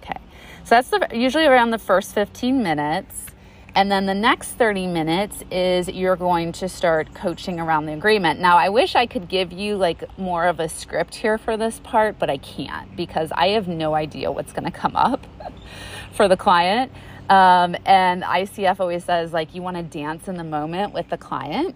Okay. 0.01 0.19
So 0.63 0.75
that's 0.75 0.89
the, 0.89 1.07
usually 1.13 1.45
around 1.45 1.71
the 1.71 1.77
first 1.77 2.13
15 2.13 2.61
minutes. 2.61 3.27
And 3.75 3.91
then 3.91 4.05
the 4.05 4.13
next 4.13 4.49
30 4.51 4.85
minutes 4.85 5.43
is 5.49 5.87
you're 5.87 6.15
going 6.15 6.51
to 6.53 6.69
start 6.69 7.13
coaching 7.15 7.59
around 7.59 7.87
the 7.87 7.93
agreement. 7.93 8.39
Now, 8.39 8.57
I 8.57 8.69
wish 8.69 8.95
I 8.95 9.07
could 9.07 9.27
give 9.27 9.51
you 9.51 9.77
like 9.77 10.17
more 10.17 10.45
of 10.45 10.59
a 10.59 10.69
script 10.69 11.15
here 11.15 11.39
for 11.39 11.57
this 11.57 11.79
part, 11.79 12.19
but 12.19 12.29
I 12.29 12.37
can't 12.37 12.95
because 12.95 13.31
I 13.31 13.49
have 13.49 13.67
no 13.67 13.95
idea 13.95 14.31
what's 14.31 14.53
going 14.53 14.65
to 14.65 14.71
come 14.71 14.95
up 14.95 15.25
for 16.11 16.27
the 16.27 16.37
client. 16.37 16.91
Um, 17.29 17.75
and 17.85 18.23
ICF 18.23 18.79
always 18.79 19.03
says 19.03 19.31
like 19.33 19.55
you 19.55 19.61
want 19.61 19.77
to 19.77 19.83
dance 19.83 20.27
in 20.27 20.35
the 20.35 20.43
moment 20.43 20.93
with 20.93 21.09
the 21.09 21.17
client. 21.17 21.75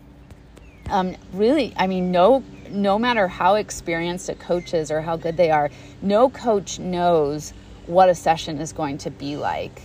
Um, 0.90 1.16
really, 1.34 1.74
I 1.76 1.88
mean, 1.88 2.12
no, 2.12 2.44
no 2.70 2.98
matter 2.98 3.28
how 3.28 3.56
experienced 3.56 4.30
a 4.30 4.36
coach 4.36 4.74
is 4.74 4.92
or 4.92 5.02
how 5.02 5.18
good 5.18 5.36
they 5.38 5.52
are, 5.52 5.70
no 6.02 6.30
coach 6.30 6.80
knows 6.80 7.54
what 7.88 8.10
a 8.10 8.16
session 8.16 8.60
is 8.60 8.74
going 8.74 8.98
to 9.00 9.10
be 9.10 9.38
like 9.38 9.82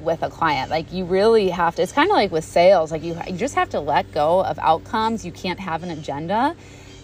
with 0.00 0.22
a 0.22 0.30
client. 0.30 0.70
Like 0.70 0.92
you 0.92 1.04
really 1.04 1.50
have 1.50 1.76
to. 1.76 1.82
It's 1.82 1.92
kind 1.92 2.10
of 2.10 2.16
like 2.16 2.30
with 2.30 2.44
sales. 2.44 2.90
Like 2.90 3.02
you, 3.02 3.16
you 3.26 3.36
just 3.36 3.54
have 3.54 3.70
to 3.70 3.80
let 3.80 4.10
go 4.12 4.42
of 4.44 4.58
outcomes. 4.58 5.24
You 5.24 5.32
can't 5.32 5.60
have 5.60 5.82
an 5.82 5.90
agenda, 5.90 6.56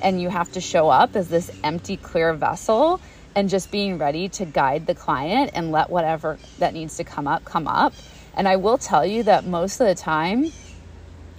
and 0.02 0.20
you 0.20 0.28
have 0.28 0.50
to 0.52 0.60
show 0.60 0.88
up 0.88 1.16
as 1.16 1.28
this 1.28 1.50
empty, 1.62 1.96
clear 1.96 2.32
vessel 2.32 3.00
and 3.36 3.50
just 3.50 3.70
being 3.70 3.98
ready 3.98 4.28
to 4.30 4.46
guide 4.46 4.86
the 4.86 4.94
client 4.94 5.50
and 5.54 5.70
let 5.70 5.90
whatever 5.90 6.38
that 6.58 6.72
needs 6.74 6.96
to 6.96 7.04
come 7.04 7.28
up 7.28 7.44
come 7.44 7.68
up. 7.68 7.92
And 8.34 8.48
I 8.48 8.56
will 8.56 8.78
tell 8.78 9.06
you 9.06 9.22
that 9.24 9.44
most 9.46 9.80
of 9.80 9.86
the 9.86 9.94
time, 9.94 10.52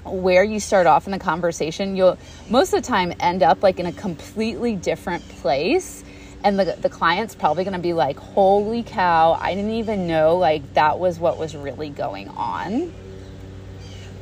where 0.06 0.44
you 0.44 0.60
start 0.60 0.88
off 0.88 1.06
in 1.06 1.12
the 1.12 1.20
conversation, 1.20 1.96
you'll 1.96 2.18
most 2.50 2.74
of 2.74 2.82
the 2.82 2.88
time 2.88 3.14
end 3.20 3.44
up 3.44 3.64
like 3.64 3.80
in 3.80 3.88
a 3.88 3.92
completely 3.92 4.76
different 4.76 5.28
place. 5.28 6.04
And 6.44 6.58
the, 6.58 6.78
the 6.80 6.90
client's 6.90 7.34
probably 7.36 7.66
to 7.66 7.80
be 7.80 7.94
like, 7.94 8.18
holy 8.18 8.84
cow, 8.84 9.34
I 9.34 9.56
didn't 9.56 9.72
even 9.72 10.08
know 10.08 10.38
like 10.38 10.76
that 10.76 11.00
was 11.00 11.20
what 11.20 11.38
was 11.38 11.56
really 11.56 11.90
going 11.90 12.30
on. 12.30 12.94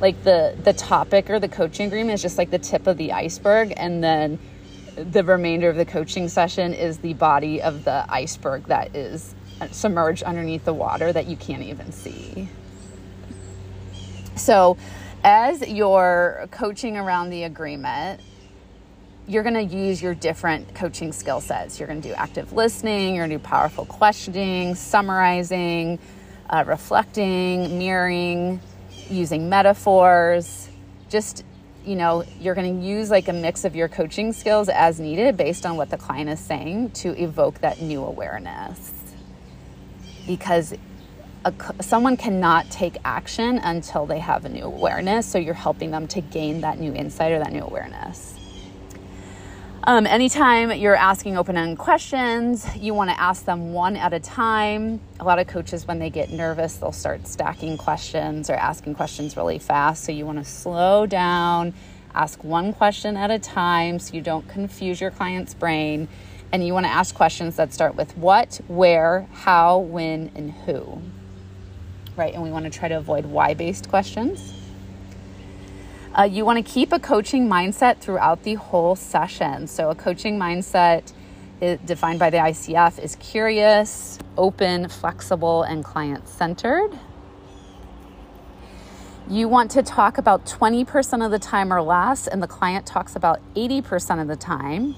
Like 0.00 0.22
the, 0.24 0.56
the 0.62 0.72
topic 0.72 1.30
or 1.30 1.38
the 1.38 1.48
coaching 1.48 1.86
agreement 1.86 2.14
is 2.14 2.22
just 2.22 2.38
like 2.38 2.50
the 2.50 2.58
tip 2.58 2.86
of 2.86 2.96
the 2.96 3.12
iceberg. 3.12 3.74
And 3.76 4.02
then 4.02 4.38
the 4.96 5.22
remainder 5.22 5.68
of 5.68 5.76
the 5.76 5.84
coaching 5.84 6.28
session 6.28 6.72
is 6.72 6.98
the 6.98 7.14
body 7.14 7.60
of 7.60 7.84
the 7.84 8.04
iceberg 8.08 8.64
that 8.64 8.96
is 8.96 9.34
submerged 9.70 10.22
underneath 10.22 10.64
the 10.64 10.74
water 10.74 11.12
that 11.12 11.26
you 11.26 11.36
can't 11.36 11.62
even 11.62 11.92
see. 11.92 12.48
So, 14.36 14.76
as 15.24 15.66
you're 15.66 16.46
coaching 16.50 16.96
around 16.96 17.30
the 17.30 17.44
agreement, 17.44 18.20
you're 19.26 19.42
going 19.42 19.68
to 19.68 19.76
use 19.76 20.00
your 20.00 20.14
different 20.14 20.74
coaching 20.74 21.12
skill 21.12 21.40
sets. 21.40 21.80
You're 21.80 21.88
going 21.88 22.00
to 22.00 22.08
do 22.08 22.14
active 22.14 22.52
listening, 22.52 23.16
you're 23.16 23.26
going 23.26 23.38
to 23.38 23.44
do 23.44 23.48
powerful 23.48 23.84
questioning, 23.86 24.74
summarizing, 24.74 25.98
uh, 26.48 26.64
reflecting, 26.66 27.78
mirroring, 27.78 28.60
using 29.10 29.48
metaphors. 29.48 30.68
Just, 31.08 31.44
you 31.86 31.94
know, 31.94 32.24
you're 32.40 32.54
going 32.54 32.80
to 32.80 32.86
use 32.86 33.10
like 33.10 33.28
a 33.28 33.32
mix 33.32 33.64
of 33.64 33.76
your 33.76 33.88
coaching 33.88 34.32
skills 34.32 34.68
as 34.68 34.98
needed 34.98 35.36
based 35.36 35.64
on 35.64 35.76
what 35.76 35.88
the 35.88 35.96
client 35.96 36.28
is 36.28 36.40
saying 36.40 36.90
to 36.90 37.16
evoke 37.20 37.60
that 37.60 37.80
new 37.80 38.02
awareness. 38.02 38.92
Because 40.26 40.74
a, 41.44 41.54
someone 41.80 42.16
cannot 42.16 42.68
take 42.70 42.96
action 43.04 43.58
until 43.58 44.04
they 44.04 44.18
have 44.18 44.44
a 44.44 44.48
new 44.48 44.64
awareness. 44.64 45.26
So 45.26 45.38
you're 45.38 45.54
helping 45.54 45.92
them 45.92 46.08
to 46.08 46.20
gain 46.20 46.62
that 46.62 46.80
new 46.80 46.92
insight 46.92 47.32
or 47.32 47.38
that 47.38 47.52
new 47.52 47.62
awareness. 47.62 48.35
Um, 49.88 50.04
anytime 50.04 50.72
you're 50.72 50.96
asking 50.96 51.36
open 51.36 51.56
ended 51.56 51.78
questions, 51.78 52.66
you 52.76 52.92
want 52.92 53.08
to 53.10 53.20
ask 53.20 53.44
them 53.44 53.72
one 53.72 53.94
at 53.94 54.12
a 54.12 54.18
time. 54.18 55.00
A 55.20 55.24
lot 55.24 55.38
of 55.38 55.46
coaches, 55.46 55.86
when 55.86 56.00
they 56.00 56.10
get 56.10 56.32
nervous, 56.32 56.74
they'll 56.74 56.90
start 56.90 57.28
stacking 57.28 57.78
questions 57.78 58.50
or 58.50 58.54
asking 58.54 58.96
questions 58.96 59.36
really 59.36 59.60
fast. 59.60 60.02
So 60.02 60.10
you 60.10 60.26
want 60.26 60.38
to 60.38 60.44
slow 60.44 61.06
down, 61.06 61.72
ask 62.16 62.42
one 62.42 62.72
question 62.72 63.16
at 63.16 63.30
a 63.30 63.38
time 63.38 64.00
so 64.00 64.14
you 64.14 64.22
don't 64.22 64.48
confuse 64.48 65.00
your 65.00 65.12
client's 65.12 65.54
brain. 65.54 66.08
And 66.50 66.66
you 66.66 66.72
want 66.72 66.86
to 66.86 66.92
ask 66.92 67.14
questions 67.14 67.54
that 67.54 67.72
start 67.72 67.94
with 67.94 68.16
what, 68.18 68.60
where, 68.66 69.28
how, 69.32 69.78
when, 69.78 70.32
and 70.34 70.50
who 70.50 71.00
right? 72.16 72.32
And 72.32 72.42
we 72.42 72.50
want 72.50 72.64
to 72.64 72.70
try 72.70 72.88
to 72.88 72.96
avoid 72.96 73.26
why 73.26 73.52
based 73.52 73.90
questions. 73.90 74.54
Uh, 76.16 76.22
you 76.22 76.46
want 76.46 76.64
to 76.64 76.72
keep 76.72 76.94
a 76.94 76.98
coaching 76.98 77.46
mindset 77.46 77.98
throughout 77.98 78.42
the 78.42 78.54
whole 78.54 78.96
session. 78.96 79.66
So, 79.66 79.90
a 79.90 79.94
coaching 79.94 80.38
mindset 80.38 81.12
defined 81.60 82.18
by 82.18 82.30
the 82.30 82.38
ICF 82.38 82.98
is 82.98 83.16
curious, 83.16 84.18
open, 84.38 84.88
flexible, 84.88 85.62
and 85.62 85.84
client 85.84 86.26
centered. 86.26 86.98
You 89.28 89.46
want 89.48 89.70
to 89.72 89.82
talk 89.82 90.16
about 90.16 90.46
20% 90.46 91.24
of 91.24 91.30
the 91.30 91.38
time 91.38 91.70
or 91.70 91.82
less, 91.82 92.26
and 92.26 92.42
the 92.42 92.46
client 92.46 92.86
talks 92.86 93.14
about 93.14 93.40
80% 93.54 94.22
of 94.22 94.28
the 94.28 94.36
time, 94.36 94.94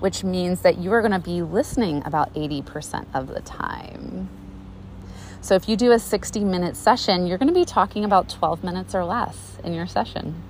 which 0.00 0.24
means 0.24 0.62
that 0.62 0.78
you 0.78 0.92
are 0.92 1.02
going 1.02 1.12
to 1.12 1.18
be 1.18 1.42
listening 1.42 2.02
about 2.06 2.32
80% 2.34 3.06
of 3.12 3.26
the 3.28 3.40
time. 3.40 4.30
So 5.44 5.56
if 5.56 5.68
you 5.68 5.76
do 5.76 5.92
a 5.92 5.98
60 5.98 6.42
minute 6.42 6.74
session, 6.74 7.26
you're 7.26 7.36
going 7.36 7.52
to 7.52 7.54
be 7.54 7.66
talking 7.66 8.02
about 8.02 8.30
12 8.30 8.64
minutes 8.64 8.94
or 8.94 9.04
less 9.04 9.58
in 9.62 9.74
your 9.74 9.86
session, 9.86 10.42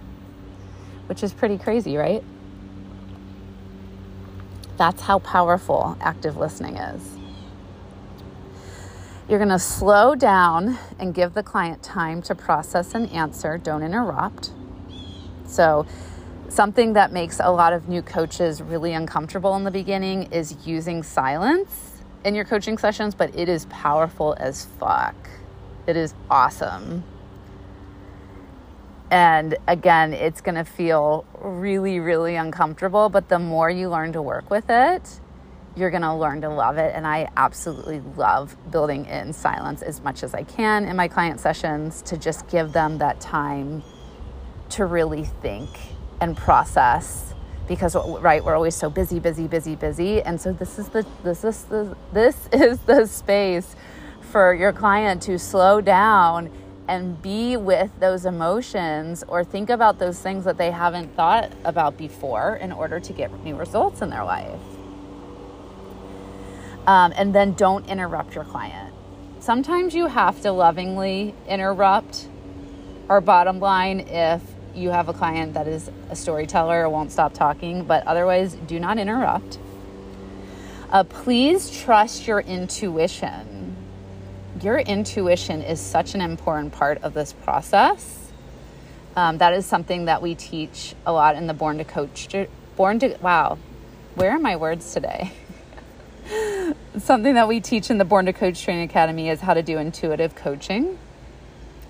which 1.06 1.22
is 1.22 1.32
pretty 1.32 1.58
crazy, 1.58 1.96
right? 1.96 2.22
That's 4.76 5.02
how 5.02 5.20
powerful 5.20 5.96
active 6.00 6.36
listening 6.36 6.76
is. 6.76 7.16
You're 9.28 9.38
going 9.38 9.50
to 9.50 9.58
slow 9.58 10.14
down 10.14 10.78
and 10.98 11.14
give 11.14 11.32
the 11.34 11.42
client 11.42 11.82
time 11.82 12.20
to 12.22 12.34
process 12.34 12.94
and 12.94 13.10
answer. 13.10 13.56
Don't 13.56 13.82
interrupt. 13.82 14.50
So, 15.46 15.86
something 16.48 16.92
that 16.92 17.12
makes 17.12 17.40
a 17.40 17.50
lot 17.50 17.72
of 17.72 17.88
new 17.88 18.02
coaches 18.02 18.60
really 18.60 18.92
uncomfortable 18.92 19.56
in 19.56 19.64
the 19.64 19.70
beginning 19.70 20.24
is 20.32 20.66
using 20.66 21.02
silence 21.02 22.02
in 22.24 22.34
your 22.34 22.44
coaching 22.44 22.76
sessions, 22.78 23.14
but 23.14 23.34
it 23.38 23.48
is 23.48 23.66
powerful 23.66 24.36
as 24.38 24.66
fuck. 24.78 25.14
It 25.86 25.96
is 25.96 26.14
awesome. 26.30 27.04
And 29.14 29.56
again, 29.68 30.12
it's 30.12 30.40
going 30.40 30.56
to 30.56 30.64
feel 30.64 31.24
really, 31.38 32.00
really 32.00 32.34
uncomfortable, 32.34 33.08
but 33.08 33.28
the 33.28 33.38
more 33.38 33.70
you 33.70 33.88
learn 33.88 34.12
to 34.14 34.20
work 34.20 34.50
with 34.50 34.64
it, 34.68 35.20
you're 35.76 35.90
going 35.90 36.02
to 36.02 36.12
learn 36.12 36.40
to 36.40 36.48
love 36.48 36.78
it. 36.78 36.92
And 36.96 37.06
I 37.06 37.30
absolutely 37.36 38.00
love 38.16 38.56
building 38.72 39.06
in 39.06 39.32
silence 39.32 39.82
as 39.82 40.00
much 40.00 40.24
as 40.24 40.34
I 40.34 40.42
can 40.42 40.84
in 40.86 40.96
my 40.96 41.06
client 41.06 41.38
sessions 41.38 42.02
to 42.02 42.16
just 42.16 42.48
give 42.48 42.72
them 42.72 42.98
that 42.98 43.20
time 43.20 43.84
to 44.70 44.84
really 44.84 45.26
think 45.26 45.70
and 46.20 46.36
process 46.36 47.34
because 47.68 47.94
right 48.20 48.44
we're 48.44 48.56
always 48.56 48.74
so 48.74 48.90
busy 48.90 49.20
busy 49.20 49.46
busy 49.46 49.76
busy 49.76 50.22
and 50.22 50.40
so 50.40 50.52
this 50.52 50.78
is 50.78 50.88
the 50.88 51.06
this 51.22 51.44
is 51.44 51.64
the 51.64 51.96
this 52.12 52.48
is 52.52 52.78
the 52.80 53.06
space 53.06 53.76
for 54.20 54.52
your 54.54 54.72
client 54.72 55.22
to 55.22 55.38
slow 55.38 55.80
down 55.80 56.50
and 56.88 57.20
be 57.22 57.56
with 57.56 57.90
those 58.00 58.26
emotions 58.26 59.24
or 59.28 59.44
think 59.44 59.70
about 59.70 59.98
those 59.98 60.20
things 60.20 60.44
that 60.44 60.58
they 60.58 60.70
haven't 60.70 61.14
thought 61.16 61.52
about 61.64 61.96
before 61.96 62.56
in 62.56 62.72
order 62.72 63.00
to 63.00 63.12
get 63.12 63.32
new 63.44 63.56
results 63.56 64.02
in 64.02 64.10
their 64.10 64.24
life 64.24 64.60
um, 66.86 67.12
and 67.16 67.34
then 67.34 67.52
don't 67.54 67.86
interrupt 67.86 68.34
your 68.34 68.44
client 68.44 68.94
sometimes 69.40 69.94
you 69.94 70.06
have 70.06 70.40
to 70.40 70.52
lovingly 70.52 71.34
interrupt 71.48 72.28
our 73.08 73.20
bottom 73.20 73.60
line 73.60 74.00
if 74.00 74.42
you 74.74 74.90
have 74.90 75.08
a 75.08 75.12
client 75.12 75.54
that 75.54 75.68
is 75.68 75.90
a 76.10 76.16
storyteller 76.16 76.82
or 76.82 76.88
won't 76.88 77.12
stop 77.12 77.32
talking, 77.32 77.84
but 77.84 78.06
otherwise, 78.06 78.54
do 78.54 78.80
not 78.80 78.98
interrupt. 78.98 79.58
Uh, 80.90 81.04
please 81.04 81.70
trust 81.70 82.26
your 82.26 82.40
intuition. 82.40 83.63
Your 84.62 84.78
intuition 84.78 85.62
is 85.62 85.80
such 85.80 86.14
an 86.14 86.20
important 86.20 86.72
part 86.72 87.02
of 87.02 87.12
this 87.12 87.32
process. 87.32 88.30
Um, 89.16 89.38
that 89.38 89.52
is 89.52 89.66
something 89.66 90.04
that 90.04 90.22
we 90.22 90.34
teach 90.34 90.94
a 91.04 91.12
lot 91.12 91.34
in 91.34 91.46
the 91.46 91.54
Born 91.54 91.78
to 91.78 91.84
Coach. 91.84 92.28
Born 92.76 92.98
to, 93.00 93.16
wow, 93.20 93.58
where 94.14 94.30
are 94.30 94.38
my 94.38 94.56
words 94.56 94.92
today? 94.92 95.32
something 96.98 97.34
that 97.34 97.48
we 97.48 97.60
teach 97.60 97.90
in 97.90 97.98
the 97.98 98.04
Born 98.04 98.26
to 98.26 98.32
Coach 98.32 98.62
Training 98.62 98.84
Academy 98.84 99.28
is 99.28 99.40
how 99.40 99.54
to 99.54 99.62
do 99.62 99.78
intuitive 99.78 100.34
coaching. 100.34 100.98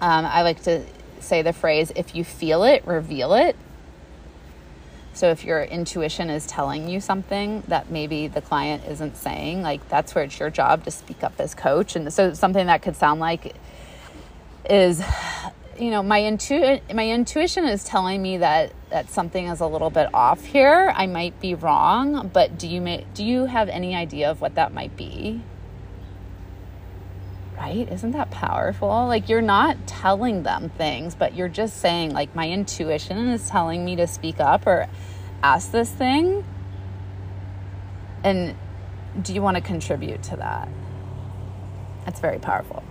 Um, 0.01 0.25
I 0.25 0.43
like 0.43 0.63
to 0.63 0.85
say 1.21 1.43
the 1.43 1.53
phrase, 1.53 1.93
if 1.95 2.15
you 2.15 2.25
feel 2.25 2.65
it, 2.65 2.87
reveal 2.87 3.35
it. 3.35 3.57
So 5.15 5.31
if 5.31 5.45
your 5.45 5.63
intuition 5.63 6.29
is 6.29 6.47
telling 6.47 6.89
you 6.89 7.01
something 7.01 7.63
that 7.69 7.91
maybe 7.91 8.27
the 8.27 8.41
client 8.41 8.85
isn't 8.89 9.17
saying, 9.17 9.63
like 9.63 9.89
that's 9.89 10.15
where 10.15 10.25
it's 10.25 10.39
your 10.39 10.51
job 10.51 10.85
to 10.85 10.91
speak 10.91 11.23
up 11.23 11.35
as 11.39 11.55
coach. 11.55 11.97
And 11.97 12.13
so 12.13 12.35
something 12.35 12.67
that 12.67 12.83
could 12.83 12.97
sound 12.97 13.21
like 13.21 13.55
is 14.69 15.03
you 15.79 15.91
know 15.91 16.03
my 16.03 16.19
intu- 16.19 16.81
my 16.93 17.09
intuition 17.09 17.65
is 17.65 17.85
telling 17.85 18.23
me 18.23 18.39
that 18.39 18.73
that 18.91 19.11
something 19.11 19.47
is 19.49 19.61
a 19.61 19.67
little 19.67 19.91
bit 19.91 20.09
off 20.15 20.45
here. 20.45 20.93
I 20.95 21.07
might 21.07 21.41
be 21.41 21.55
wrong, 21.55 22.31
but 22.33 22.59
do 22.59 22.69
you 22.69 22.81
ma- 22.81 23.03
do 23.15 23.25
you 23.25 23.47
have 23.47 23.69
any 23.69 23.95
idea 23.95 24.31
of 24.31 24.41
what 24.41 24.55
that 24.55 24.73
might 24.73 24.97
be? 24.97 25.43
Right? 27.57 27.91
Isn't 27.91 28.13
that 28.13 28.31
powerful? 28.31 29.07
Like 29.07 29.29
you're 29.29 29.43
not 29.43 29.87
telling 29.87 30.43
them 30.43 30.71
things, 30.71 31.15
but 31.15 31.35
you're 31.35 31.49
just 31.49 31.79
saying, 31.79 32.13
like, 32.13 32.35
my 32.35 32.49
intuition 32.49 33.29
is 33.29 33.49
telling 33.49 33.85
me 33.85 33.97
to 33.97 34.07
speak 34.07 34.41
up 34.41 34.67
or 34.67 34.89
ask 35.43 35.71
this 35.71 35.91
thing. 35.91 36.45
And 38.23 38.57
do 39.21 39.35
you 39.35 39.43
want 39.43 39.57
to 39.57 39.61
contribute 39.61 40.23
to 40.25 40.37
that? 40.37 40.69
That's 42.05 42.21
very 42.21 42.39
powerful. 42.39 42.83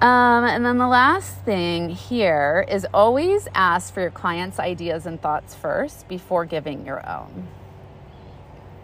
Um, 0.00 0.44
and 0.44 0.64
then 0.64 0.76
the 0.76 0.88
last 0.88 1.34
thing 1.44 1.88
here 1.88 2.66
is 2.68 2.86
always 2.92 3.48
ask 3.54 3.94
for 3.94 4.02
your 4.02 4.10
client's 4.10 4.58
ideas 4.58 5.06
and 5.06 5.20
thoughts 5.20 5.54
first 5.54 6.06
before 6.06 6.44
giving 6.44 6.84
your 6.84 7.08
own. 7.08 7.48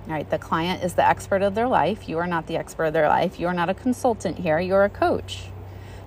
All 0.09 0.15
right, 0.15 0.29
the 0.29 0.39
client 0.39 0.83
is 0.83 0.95
the 0.95 1.07
expert 1.07 1.43
of 1.43 1.55
their 1.55 1.69
life. 1.69 2.09
You 2.09 2.19
are 2.19 2.27
not 2.27 2.49
the 2.49 2.57
expert 2.57 2.87
of 2.87 2.93
their 2.93 3.09
life. 3.09 3.39
You 3.39 3.47
are 3.47 3.55
not 3.55 3.69
a 3.69 3.75
consultant 3.75 4.41
here, 4.41 4.59
you're 4.59 4.83
a 4.83 4.91
coach. 4.91 5.45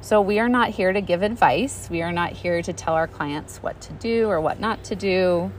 So, 0.01 0.19
we 0.19 0.37
are 0.37 0.49
not 0.49 0.71
here 0.71 0.91
to 0.91 0.99
give 0.99 1.21
advice. 1.21 1.89
We 1.89 2.01
are 2.01 2.11
not 2.11 2.33
here 2.33 2.61
to 2.61 2.73
tell 2.73 2.93
our 2.93 3.07
clients 3.07 3.63
what 3.63 3.79
to 3.81 3.93
do 3.93 4.29
or 4.29 4.41
what 4.41 4.59
not 4.59 4.83
to 4.85 4.95
do. 4.95 5.51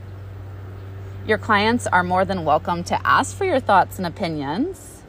Your 1.25 1.39
clients 1.39 1.87
are 1.87 2.03
more 2.03 2.25
than 2.25 2.45
welcome 2.45 2.83
to 2.85 3.05
ask 3.05 3.35
for 3.35 3.43
your 3.43 3.59
thoughts 3.59 3.97
and 3.97 4.05
opinions, 4.05 5.01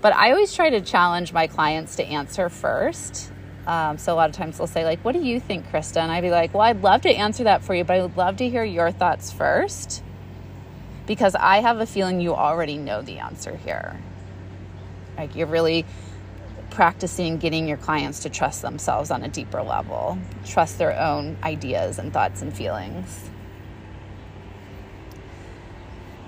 but 0.00 0.14
I 0.14 0.30
always 0.30 0.54
try 0.54 0.70
to 0.70 0.80
challenge 0.80 1.32
my 1.32 1.48
clients 1.48 1.96
to 1.96 2.04
answer 2.04 2.48
first. 2.48 3.32
Um, 3.66 3.98
so 3.98 4.14
a 4.14 4.16
lot 4.16 4.30
of 4.30 4.36
times 4.36 4.58
they'll 4.58 4.66
say, 4.68 4.84
like, 4.84 5.04
what 5.04 5.12
do 5.12 5.20
you 5.20 5.40
think, 5.40 5.66
Krista? 5.66 5.96
And 5.96 6.12
I'd 6.12 6.22
be 6.22 6.30
like, 6.30 6.54
well, 6.54 6.62
I'd 6.62 6.82
love 6.82 7.02
to 7.02 7.10
answer 7.10 7.44
that 7.44 7.64
for 7.64 7.74
you, 7.74 7.82
but 7.82 7.96
I 7.96 8.02
would 8.02 8.16
love 8.16 8.36
to 8.36 8.48
hear 8.48 8.64
your 8.64 8.92
thoughts 8.92 9.32
first 9.32 10.01
because 11.06 11.34
I 11.34 11.60
have 11.60 11.80
a 11.80 11.86
feeling 11.86 12.20
you 12.20 12.34
already 12.34 12.78
know 12.78 13.02
the 13.02 13.18
answer 13.18 13.56
here. 13.56 14.00
Like, 15.16 15.36
you're 15.36 15.46
really 15.46 15.84
practicing 16.70 17.36
getting 17.36 17.68
your 17.68 17.76
clients 17.76 18.20
to 18.20 18.30
trust 18.30 18.62
themselves 18.62 19.10
on 19.10 19.22
a 19.22 19.28
deeper 19.28 19.62
level, 19.62 20.18
trust 20.46 20.78
their 20.78 20.98
own 20.98 21.36
ideas 21.42 21.98
and 21.98 22.12
thoughts 22.12 22.42
and 22.42 22.54
feelings. 22.54 23.28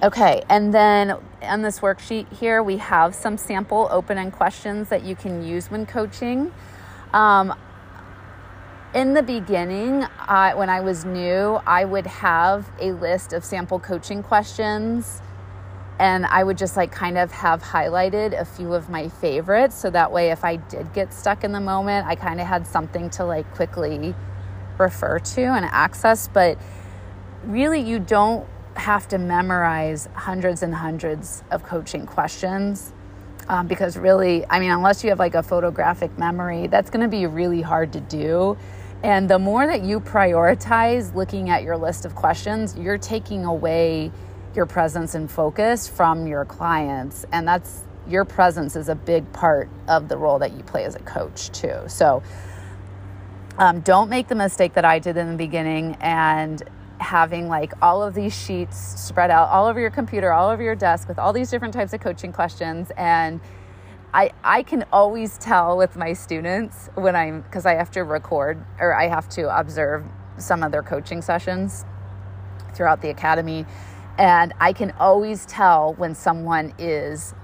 Okay, 0.03 0.43
and 0.51 0.75
then 0.75 1.17
on 1.41 1.63
this 1.63 1.81
worksheet 1.81 2.31
here, 2.31 2.63
we 2.63 2.77
have 2.77 3.15
some 3.15 3.39
sample 3.39 3.89
open 3.91 4.19
end 4.19 4.35
questions 4.35 4.91
that 4.91 5.03
you 5.03 5.17
can 5.17 5.43
use 5.43 5.71
when 5.71 5.87
coaching. 5.87 6.53
Um, 7.15 7.55
in 8.95 9.13
the 9.13 9.23
beginning, 9.23 10.03
when 10.03 10.71
I 10.71 10.81
was 10.81 11.05
new, 11.05 11.61
I 11.67 11.85
would 11.85 12.07
have 12.07 12.71
a 12.81 12.93
list 12.93 13.33
of 13.33 13.45
sample 13.45 13.81
coaching 13.81 14.23
questions 14.23 15.21
and 15.99 16.27
I 16.27 16.43
would 16.43 16.59
just 16.59 16.77
like 16.77 16.93
kind 16.93 17.19
of 17.19 17.31
have 17.33 17.63
highlighted 17.63 18.39
a 18.39 18.45
few 18.45 18.73
of 18.75 18.89
my 18.89 19.09
favorites 19.09 19.77
so 19.77 19.91
that 19.91 20.11
way 20.11 20.31
if 20.31 20.45
I 20.45 20.57
did 20.57 20.93
get 20.93 21.13
stuck 21.13 21.45
in 21.45 21.53
the 21.53 21.61
moment, 21.61 22.07
I 22.07 22.15
kind 22.15 22.41
of 22.41 22.47
had 22.47 22.67
something 22.67 23.11
to 23.11 23.25
like 23.25 23.53
quickly 23.55 24.15
refer 24.79 25.19
to 25.19 25.43
and 25.43 25.65
access. 25.65 26.29
But 26.29 26.59
really, 27.45 27.81
you 27.81 27.99
don't 27.99 28.47
have 28.77 29.07
to 29.09 29.19
memorize 29.19 30.09
hundreds 30.15 30.63
and 30.63 30.75
hundreds 30.75 31.43
of 31.51 31.63
coaching 31.65 32.07
questions. 32.07 32.93
Um, 33.47 33.67
because 33.67 33.99
really, 33.99 34.47
I 34.49 34.59
mean, 34.59 34.71
unless 34.71 35.05
you 35.05 35.11
have 35.11 35.19
like 35.19 35.35
a 35.35 35.43
photographic 35.43 36.17
memory, 36.19 36.67
that's 36.67 36.89
going 36.91 37.03
to 37.03 37.09
be 37.09 37.27
really 37.27 37.61
hard 37.61 37.93
to 37.93 38.01
do. 38.01 38.57
And 39.05 39.29
the 39.29 39.39
more 39.39 39.67
that 39.67 39.85
you 39.85 40.01
prioritize 40.01 41.15
looking 41.15 41.51
at 41.51 41.63
your 41.63 41.77
list 41.77 42.07
of 42.07 42.15
questions, 42.15 42.75
you're 42.75 42.97
taking 42.97 43.45
away 43.45 44.11
your 44.55 44.65
presence 44.65 45.15
and 45.15 45.31
focus 45.31 45.87
from 45.87 46.27
your 46.27 46.47
clients. 46.47 47.27
And 47.31 47.47
that's 47.47 47.83
your 48.09 48.25
presence 48.25 48.77
is 48.77 48.89
a 48.89 48.95
big 48.95 49.31
part 49.35 49.69
of 49.89 50.09
the 50.09 50.17
role 50.17 50.39
that 50.39 50.53
you 50.53 50.63
play 50.63 50.85
as 50.85 50.95
a 50.95 51.01
coach, 51.01 51.51
too. 51.51 51.81
So 51.87 52.23
um, 53.59 53.81
don't 53.81 54.09
make 54.09 54.29
the 54.29 54.35
mistake 54.35 54.73
that 54.73 54.87
I 54.87 55.01
did 55.01 55.19
in 55.19 55.31
the 55.31 55.37
beginning 55.37 55.99
and 56.01 56.63
having 56.99 57.47
like 57.47 57.75
all 57.83 58.03
of 58.03 58.15
these 58.15 58.35
sheets 58.35 58.79
spread 58.99 59.31
out 59.31 59.51
all 59.51 59.67
over 59.67 59.79
your 59.79 59.91
computer, 59.91 60.33
all 60.33 60.49
over 60.49 60.63
your 60.63 60.77
desk 60.77 61.09
with 61.09 61.19
all 61.19 61.35
these 61.35 61.51
different 61.51 61.75
types 61.75 61.93
of 61.93 62.01
coaching 62.01 62.33
questions. 62.33 62.91
And 62.97 63.39
I, 64.15 64.31
I 64.45 64.63
can 64.63 64.85
always 64.93 65.37
tell 65.39 65.77
with 65.77 65.97
my 65.97 66.13
students 66.13 66.89
when 66.95 67.17
I'm, 67.17 67.43
because 67.43 67.67
I 67.67 67.75
have 67.75 67.91
to 67.93 68.05
record 68.05 68.65
or 68.79 68.95
I 68.95 69.09
have 69.09 69.29
to 69.31 69.59
observe 69.59 70.05
some 70.39 70.63
of 70.63 70.71
their 70.71 70.85
coaching 70.85 71.21
sessions 71.21 71.85
throughout 72.75 73.03
the 73.03 73.11
academy 73.11 73.67
and 74.17 74.55
I 74.61 74.73
can 74.73 74.93
always 74.93 75.45
tell 75.47 75.95
when 75.95 76.15
someone 76.15 76.73
is 76.79 77.35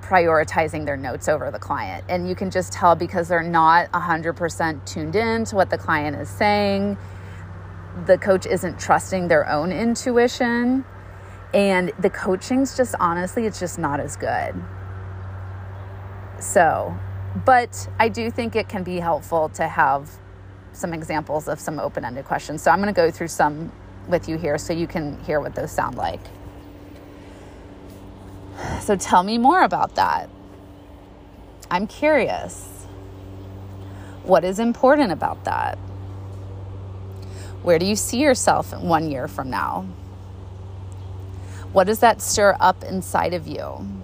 prioritizing 0.00 0.84
their 0.84 0.96
notes 0.96 1.28
over 1.28 1.50
the 1.50 1.58
client. 1.58 2.04
And 2.08 2.28
you 2.28 2.36
can 2.36 2.50
just 2.50 2.72
tell 2.72 2.94
because 2.94 3.28
they're 3.28 3.42
not 3.42 3.90
100% 3.90 4.86
tuned 4.86 5.16
in 5.16 5.44
to 5.46 5.56
what 5.56 5.70
the 5.70 5.78
client 5.78 6.16
is 6.16 6.28
saying. 6.28 6.96
The 8.06 8.18
coach 8.18 8.46
isn't 8.46 8.78
trusting 8.78 9.26
their 9.26 9.48
own 9.48 9.72
intuition. 9.72 10.84
And 11.52 11.92
the 11.98 12.10
coaching's 12.10 12.76
just 12.76 12.94
honestly, 13.00 13.46
it's 13.46 13.58
just 13.58 13.78
not 13.78 13.98
as 13.98 14.16
good. 14.16 14.54
So, 16.42 16.94
but 17.46 17.88
I 18.00 18.08
do 18.08 18.28
think 18.28 18.56
it 18.56 18.68
can 18.68 18.82
be 18.82 18.98
helpful 18.98 19.48
to 19.50 19.68
have 19.68 20.10
some 20.72 20.92
examples 20.92 21.46
of 21.46 21.60
some 21.60 21.78
open 21.78 22.04
ended 22.04 22.24
questions. 22.24 22.62
So 22.62 22.72
I'm 22.72 22.82
going 22.82 22.92
to 22.92 23.00
go 23.00 23.12
through 23.12 23.28
some 23.28 23.70
with 24.08 24.28
you 24.28 24.36
here 24.36 24.58
so 24.58 24.72
you 24.72 24.88
can 24.88 25.22
hear 25.22 25.40
what 25.40 25.54
those 25.54 25.70
sound 25.70 25.96
like. 25.96 26.20
So 28.80 28.96
tell 28.96 29.22
me 29.22 29.38
more 29.38 29.62
about 29.62 29.94
that. 29.94 30.28
I'm 31.70 31.86
curious. 31.86 32.86
What 34.24 34.42
is 34.42 34.58
important 34.58 35.12
about 35.12 35.44
that? 35.44 35.78
Where 37.62 37.78
do 37.78 37.86
you 37.86 37.94
see 37.94 38.18
yourself 38.18 38.76
one 38.76 39.08
year 39.08 39.28
from 39.28 39.48
now? 39.48 39.86
What 41.72 41.86
does 41.86 42.00
that 42.00 42.20
stir 42.20 42.56
up 42.58 42.82
inside 42.82 43.32
of 43.32 43.46
you? 43.46 44.01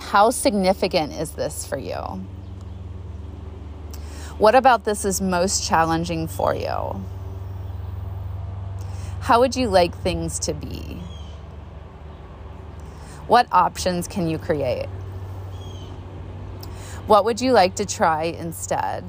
How 0.00 0.30
significant 0.30 1.12
is 1.12 1.32
this 1.32 1.64
for 1.64 1.78
you? 1.78 2.24
What 4.38 4.56
about 4.56 4.84
this 4.84 5.04
is 5.04 5.20
most 5.20 5.64
challenging 5.68 6.26
for 6.26 6.54
you? 6.54 7.04
How 9.20 9.38
would 9.38 9.54
you 9.54 9.68
like 9.68 9.94
things 9.96 10.40
to 10.40 10.54
be? 10.54 11.00
What 13.28 13.46
options 13.52 14.08
can 14.08 14.28
you 14.28 14.38
create? 14.38 14.88
What 17.06 17.24
would 17.24 17.40
you 17.40 17.52
like 17.52 17.76
to 17.76 17.86
try 17.86 18.24
instead? 18.24 19.04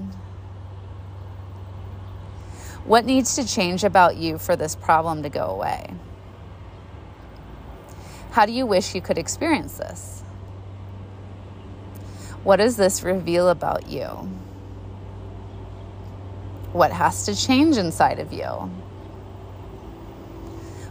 What 2.84 3.06
needs 3.06 3.36
to 3.36 3.48
change 3.48 3.84
about 3.84 4.18
you 4.18 4.38
for 4.38 4.56
this 4.56 4.76
problem 4.76 5.24
to 5.24 5.30
go 5.30 5.46
away? 5.46 5.94
How 8.32 8.46
do 8.46 8.52
you 8.52 8.66
wish 8.66 8.94
you 8.94 9.02
could 9.02 9.18
experience 9.18 9.78
this? 9.78 10.21
What 12.44 12.58
does 12.58 12.76
this 12.76 13.04
reveal 13.04 13.50
about 13.50 13.88
you? 13.88 14.08
What 16.74 16.92
has 16.92 17.26
to 17.26 17.36
change 17.36 17.78
inside 17.78 18.20
of 18.20 18.34
you? 18.34 18.72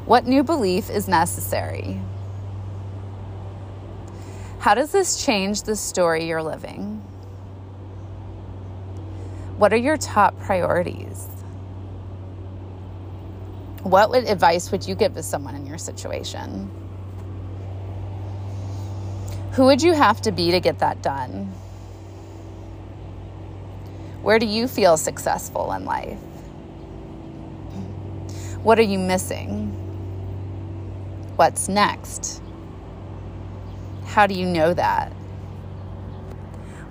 What 0.06 0.26
new 0.26 0.42
belief 0.42 0.90
is 0.90 1.08
necessary? 1.08 2.00
How 4.60 4.74
does 4.74 4.92
this 4.92 5.24
change 5.24 5.62
the 5.62 5.74
story 5.74 6.26
you're 6.26 6.42
living? 6.42 7.02
What 9.56 9.72
are 9.72 9.76
your 9.76 9.96
top 9.96 10.38
priorities? 10.40 11.26
What 13.82 14.14
advice 14.14 14.70
would 14.70 14.86
you 14.86 14.94
give 14.94 15.14
to 15.14 15.22
someone 15.22 15.54
in 15.54 15.66
your 15.66 15.78
situation? 15.78 16.70
Who 19.52 19.64
would 19.64 19.82
you 19.82 19.92
have 19.92 20.20
to 20.22 20.32
be 20.32 20.50
to 20.50 20.60
get 20.60 20.78
that 20.78 21.02
done? 21.02 21.46
Where 24.22 24.38
do 24.38 24.46
you 24.46 24.68
feel 24.68 24.96
successful 24.96 25.72
in 25.72 25.84
life? 25.84 26.18
What 28.62 28.78
are 28.78 28.82
you 28.82 28.98
missing? 28.98 29.80
what's 31.40 31.70
next? 31.70 32.42
How 34.04 34.26
do 34.26 34.34
you 34.34 34.44
know 34.44 34.74
that? 34.74 35.10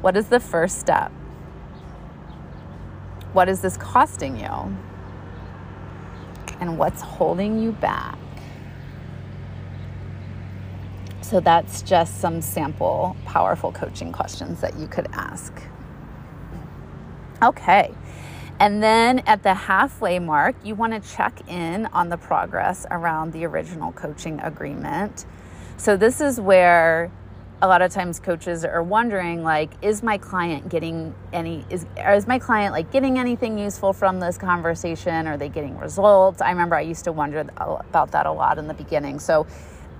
What 0.01 0.17
is 0.17 0.25
the 0.25 0.39
first 0.39 0.79
step? 0.79 1.11
What 3.31 3.47
is 3.47 3.61
this 3.61 3.77
costing 3.77 4.39
you? 4.39 4.75
And 6.59 6.79
what's 6.79 6.99
holding 6.99 7.61
you 7.61 7.73
back? 7.73 8.17
So 11.29 11.39
that's 11.39 11.83
just 11.83 12.19
some 12.19 12.41
sample 12.41 13.15
powerful 13.25 13.71
coaching 13.71 14.11
questions 14.11 14.61
that 14.61 14.79
you 14.79 14.87
could 14.87 15.07
ask. 15.13 15.53
Okay. 17.43 17.93
And 18.59 18.81
then 18.81 19.19
at 19.19 19.43
the 19.43 19.53
halfway 19.53 20.17
mark, 20.17 20.55
you 20.63 20.73
want 20.73 20.91
to 20.93 21.07
check 21.15 21.47
in 21.47 21.85
on 21.87 22.09
the 22.09 22.17
progress 22.17 22.87
around 22.89 23.31
the 23.31 23.45
original 23.45 23.91
coaching 23.91 24.39
agreement. 24.39 25.27
So, 25.77 25.95
this 25.95 26.19
is 26.19 26.41
where 26.41 27.11
a 27.61 27.67
lot 27.67 27.83
of 27.83 27.91
times 27.91 28.19
coaches 28.19 28.65
are 28.65 28.81
wondering 28.81 29.43
like 29.43 29.71
is 29.81 30.01
my 30.01 30.17
client 30.17 30.69
getting 30.69 31.13
any 31.33 31.65
is 31.69 31.85
is 31.97 32.25
my 32.25 32.39
client 32.39 32.71
like 32.71 32.89
getting 32.89 33.19
anything 33.19 33.59
useful 33.59 33.91
from 33.91 34.17
this 34.21 34.37
conversation 34.37 35.27
are 35.27 35.35
they 35.35 35.49
getting 35.49 35.77
results 35.77 36.41
i 36.41 36.49
remember 36.49 36.77
i 36.77 36.79
used 36.79 37.03
to 37.03 37.11
wonder 37.11 37.45
about 37.57 38.11
that 38.11 38.25
a 38.25 38.31
lot 38.31 38.57
in 38.57 38.69
the 38.69 38.73
beginning 38.73 39.19
so 39.19 39.45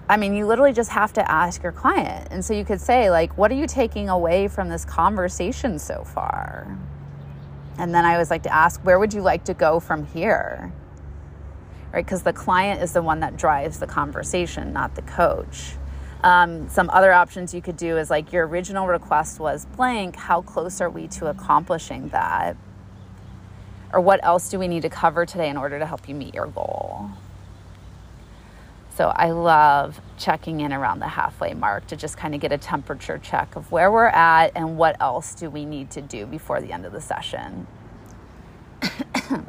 i 0.09 0.17
mean 0.17 0.35
you 0.35 0.45
literally 0.45 0.73
just 0.73 0.89
have 0.89 1.13
to 1.13 1.31
ask 1.31 1.63
your 1.63 1.71
client 1.71 2.27
and 2.31 2.43
so 2.43 2.53
you 2.53 2.65
could 2.65 2.81
say 2.81 3.09
like 3.09 3.37
what 3.37 3.51
are 3.51 3.55
you 3.55 3.67
taking 3.67 4.09
away 4.09 4.47
from 4.49 4.67
this 4.67 4.83
conversation 4.83 5.79
so 5.79 6.03
far 6.03 6.77
and 7.79 7.95
then 7.95 8.03
I 8.03 8.13
always 8.13 8.29
like 8.29 8.43
to 8.43 8.53
ask, 8.53 8.81
where 8.81 8.99
would 8.99 9.13
you 9.13 9.21
like 9.21 9.45
to 9.45 9.53
go 9.53 9.79
from 9.79 10.05
here? 10.05 10.71
Right? 11.93 12.05
Because 12.05 12.23
the 12.23 12.33
client 12.33 12.83
is 12.83 12.91
the 12.91 13.01
one 13.01 13.21
that 13.21 13.37
drives 13.37 13.79
the 13.79 13.87
conversation, 13.87 14.73
not 14.73 14.95
the 14.95 15.01
coach. 15.03 15.75
Um, 16.21 16.67
some 16.67 16.89
other 16.89 17.13
options 17.13 17.53
you 17.53 17.61
could 17.61 17.77
do 17.77 17.97
is 17.97 18.09
like 18.09 18.33
your 18.33 18.45
original 18.45 18.85
request 18.85 19.39
was 19.39 19.65
blank. 19.65 20.17
How 20.17 20.41
close 20.41 20.81
are 20.81 20.89
we 20.89 21.07
to 21.07 21.27
accomplishing 21.27 22.09
that? 22.09 22.57
Or 23.93 24.01
what 24.01 24.19
else 24.23 24.49
do 24.49 24.59
we 24.59 24.67
need 24.67 24.81
to 24.81 24.89
cover 24.89 25.25
today 25.25 25.47
in 25.47 25.55
order 25.55 25.79
to 25.79 25.85
help 25.85 26.09
you 26.09 26.15
meet 26.15 26.35
your 26.35 26.47
goal? 26.47 27.09
So 28.99 29.13
I 29.15 29.31
love 29.31 30.01
checking 30.17 30.59
in 30.59 30.73
around 30.73 30.99
the 30.99 31.07
halfway 31.07 31.53
mark 31.53 31.87
to 31.87 31.95
just 31.95 32.17
kind 32.17 32.35
of 32.35 32.41
get 32.41 32.51
a 32.51 32.57
temperature 32.57 33.17
check 33.17 33.55
of 33.55 33.71
where 33.71 33.89
we're 33.89 34.07
at 34.07 34.51
and 34.55 34.75
what 34.77 34.97
else 34.99 35.35
do 35.35 35.49
we 35.49 35.63
need 35.63 35.89
to 35.91 36.01
do 36.01 36.25
before 36.25 36.59
the 36.59 36.73
end 36.73 36.85
of 36.85 36.91
the 36.91 36.99
session. 36.99 37.65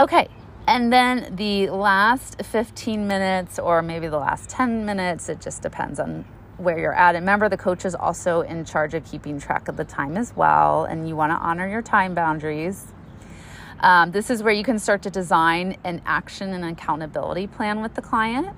okay, 0.00 0.26
and 0.66 0.92
then 0.92 1.36
the 1.36 1.70
last 1.70 2.42
15 2.42 3.06
minutes, 3.06 3.60
or 3.60 3.82
maybe 3.82 4.08
the 4.08 4.18
last 4.18 4.50
10 4.50 4.84
minutes, 4.84 5.28
it 5.28 5.40
just 5.40 5.62
depends 5.62 6.00
on 6.00 6.24
where 6.56 6.80
you're 6.80 6.92
at. 6.92 7.14
And 7.14 7.22
remember, 7.22 7.48
the 7.48 7.56
coach 7.56 7.84
is 7.84 7.94
also 7.94 8.40
in 8.40 8.64
charge 8.64 8.94
of 8.94 9.04
keeping 9.04 9.38
track 9.38 9.68
of 9.68 9.76
the 9.76 9.84
time 9.84 10.16
as 10.16 10.34
well, 10.34 10.86
and 10.86 11.08
you 11.08 11.14
want 11.14 11.30
to 11.30 11.36
honor 11.36 11.68
your 11.68 11.82
time 11.82 12.16
boundaries. 12.16 12.88
Um, 13.80 14.10
this 14.10 14.30
is 14.30 14.42
where 14.42 14.52
you 14.52 14.64
can 14.64 14.78
start 14.78 15.02
to 15.02 15.10
design 15.10 15.76
an 15.84 16.00
action 16.06 16.54
and 16.54 16.64
accountability 16.64 17.46
plan 17.46 17.82
with 17.82 17.94
the 17.94 18.02
client. 18.02 18.56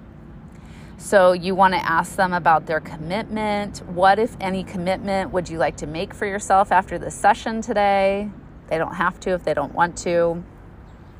So, 0.97 1.33
you 1.33 1.55
want 1.55 1.75
to 1.75 1.81
ask 1.81 2.17
them 2.17 2.33
about 2.33 2.67
their 2.67 2.81
commitment. 2.81 3.79
What, 3.89 4.19
if 4.19 4.37
any, 4.41 4.65
commitment 4.65 5.33
would 5.33 5.49
you 5.49 5.59
like 5.59 5.77
to 5.77 5.87
make 5.87 6.13
for 6.13 6.27
yourself 6.27 6.73
after 6.73 6.99
this 6.99 7.15
session 7.15 7.63
today? 7.63 8.31
They 8.69 8.79
don't 8.79 8.95
have 8.95 9.21
to 9.21 9.31
if 9.31 9.45
they 9.45 9.55
don't 9.55 9.75
want 9.75 9.97
to. 9.99 10.43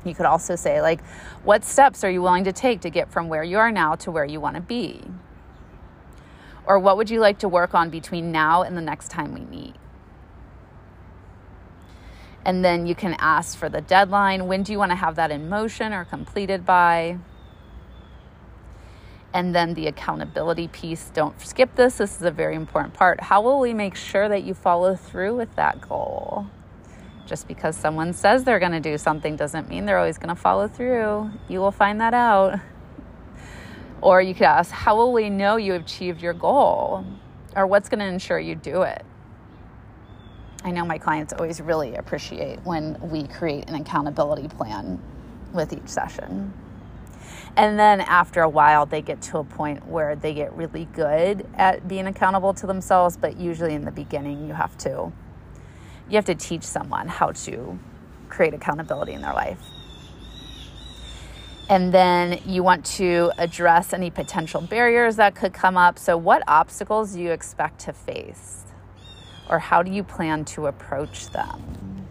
You 0.05 0.15
could 0.15 0.25
also 0.25 0.55
say, 0.55 0.81
like, 0.81 1.01
what 1.43 1.63
steps 1.63 2.03
are 2.03 2.09
you 2.09 2.21
willing 2.21 2.43
to 2.45 2.53
take 2.53 2.81
to 2.81 2.89
get 2.89 3.09
from 3.09 3.29
where 3.29 3.43
you 3.43 3.57
are 3.57 3.71
now 3.71 3.95
to 3.95 4.11
where 4.11 4.25
you 4.25 4.39
want 4.39 4.55
to 4.55 4.61
be? 4.61 5.01
Or 6.65 6.77
what 6.77 6.97
would 6.97 7.09
you 7.09 7.19
like 7.19 7.39
to 7.39 7.49
work 7.49 7.73
on 7.73 7.89
between 7.89 8.31
now 8.31 8.63
and 8.63 8.77
the 8.77 8.81
next 8.81 9.09
time 9.09 9.33
we 9.33 9.41
meet? 9.41 9.75
And 12.45 12.63
then 12.63 12.87
you 12.87 12.95
can 12.95 13.15
ask 13.19 13.57
for 13.57 13.69
the 13.69 13.81
deadline. 13.81 14.47
When 14.47 14.63
do 14.63 14.71
you 14.71 14.79
want 14.79 14.91
to 14.91 14.95
have 14.95 15.15
that 15.15 15.31
in 15.31 15.49
motion 15.49 15.93
or 15.93 16.05
completed 16.05 16.65
by? 16.65 17.17
And 19.33 19.53
then 19.53 19.73
the 19.73 19.87
accountability 19.87 20.67
piece. 20.69 21.09
Don't 21.13 21.39
skip 21.39 21.75
this. 21.75 21.97
This 21.97 22.15
is 22.15 22.23
a 22.23 22.31
very 22.31 22.55
important 22.55 22.93
part. 22.93 23.21
How 23.21 23.41
will 23.41 23.59
we 23.59 23.73
make 23.73 23.95
sure 23.95 24.27
that 24.27 24.43
you 24.43 24.53
follow 24.53 24.95
through 24.95 25.35
with 25.35 25.55
that 25.55 25.81
goal? 25.81 26.47
Just 27.27 27.47
because 27.47 27.77
someone 27.77 28.13
says 28.13 28.43
they're 28.43 28.59
going 28.59 28.71
to 28.71 28.79
do 28.79 28.97
something 28.97 29.35
doesn't 29.35 29.69
mean 29.69 29.85
they're 29.85 29.99
always 29.99 30.17
going 30.17 30.35
to 30.35 30.41
follow 30.41 30.67
through. 30.67 31.29
You 31.47 31.59
will 31.59 31.71
find 31.71 32.01
that 32.01 32.15
out. 32.15 32.59
Or 34.01 34.19
you 34.21 34.33
could 34.33 34.43
ask, 34.43 34.71
How 34.71 34.95
will 34.95 35.13
we 35.13 35.29
know 35.29 35.57
you 35.57 35.75
achieved 35.75 36.23
your 36.23 36.33
goal? 36.33 37.05
Or 37.55 37.67
what's 37.67 37.89
going 37.89 37.99
to 37.99 38.05
ensure 38.05 38.39
you 38.39 38.55
do 38.55 38.81
it? 38.81 39.05
I 40.63 40.71
know 40.71 40.85
my 40.85 40.97
clients 40.97 41.33
always 41.33 41.61
really 41.61 41.95
appreciate 41.95 42.59
when 42.65 42.99
we 43.09 43.27
create 43.27 43.69
an 43.69 43.75
accountability 43.75 44.47
plan 44.49 45.01
with 45.53 45.71
each 45.73 45.87
session. 45.87 46.53
And 47.55 47.79
then 47.79 48.01
after 48.01 48.41
a 48.41 48.49
while, 48.49 48.85
they 48.85 49.01
get 49.01 49.21
to 49.23 49.39
a 49.39 49.43
point 49.43 49.87
where 49.87 50.15
they 50.15 50.33
get 50.33 50.53
really 50.53 50.85
good 50.93 51.47
at 51.55 51.87
being 51.87 52.07
accountable 52.07 52.53
to 52.55 52.67
themselves, 52.67 53.17
but 53.17 53.37
usually 53.37 53.73
in 53.73 53.85
the 53.85 53.91
beginning, 53.91 54.47
you 54.47 54.53
have 54.53 54.77
to 54.79 55.11
you 56.09 56.15
have 56.15 56.25
to 56.25 56.35
teach 56.35 56.63
someone 56.63 57.07
how 57.07 57.31
to 57.31 57.77
create 58.29 58.53
accountability 58.53 59.13
in 59.13 59.21
their 59.21 59.33
life. 59.33 59.59
And 61.69 61.93
then 61.93 62.41
you 62.45 62.63
want 62.63 62.83
to 62.97 63.31
address 63.37 63.93
any 63.93 64.09
potential 64.09 64.59
barriers 64.61 65.17
that 65.17 65.35
could 65.35 65.53
come 65.53 65.77
up. 65.77 65.99
So, 65.99 66.17
what 66.17 66.41
obstacles 66.47 67.13
do 67.13 67.21
you 67.21 67.31
expect 67.31 67.79
to 67.81 67.93
face? 67.93 68.65
Or 69.49 69.59
how 69.59 69.81
do 69.81 69.91
you 69.91 70.03
plan 70.03 70.45
to 70.45 70.67
approach 70.67 71.27
them? 71.29 72.07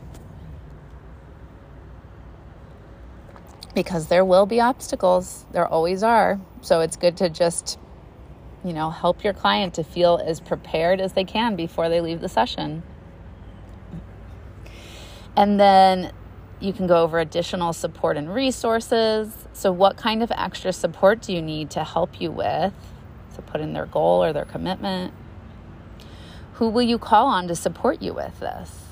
Because 3.74 4.08
there 4.08 4.24
will 4.24 4.46
be 4.46 4.60
obstacles, 4.60 5.46
there 5.52 5.66
always 5.66 6.02
are. 6.02 6.40
So, 6.62 6.80
it's 6.80 6.96
good 6.96 7.16
to 7.18 7.28
just, 7.28 7.78
you 8.64 8.72
know, 8.72 8.90
help 8.90 9.22
your 9.22 9.32
client 9.32 9.74
to 9.74 9.84
feel 9.84 10.20
as 10.24 10.40
prepared 10.40 11.00
as 11.00 11.12
they 11.12 11.24
can 11.24 11.54
before 11.54 11.88
they 11.88 12.00
leave 12.00 12.20
the 12.20 12.28
session. 12.28 12.82
And 15.36 15.60
then 15.60 16.12
you 16.58 16.72
can 16.72 16.88
go 16.88 17.04
over 17.04 17.20
additional 17.20 17.72
support 17.72 18.16
and 18.16 18.34
resources. 18.34 19.32
So, 19.52 19.70
what 19.70 19.96
kind 19.96 20.24
of 20.24 20.32
extra 20.32 20.72
support 20.72 21.22
do 21.22 21.32
you 21.32 21.40
need 21.40 21.70
to 21.70 21.84
help 21.84 22.20
you 22.20 22.32
with? 22.32 22.74
So, 23.36 23.42
put 23.42 23.60
in 23.60 23.74
their 23.74 23.86
goal 23.86 24.24
or 24.24 24.32
their 24.32 24.44
commitment. 24.44 25.14
Who 26.58 26.68
will 26.68 26.82
you 26.82 26.98
call 26.98 27.26
on 27.26 27.46
to 27.46 27.54
support 27.54 28.02
you 28.02 28.12
with 28.12 28.40
this? 28.40 28.82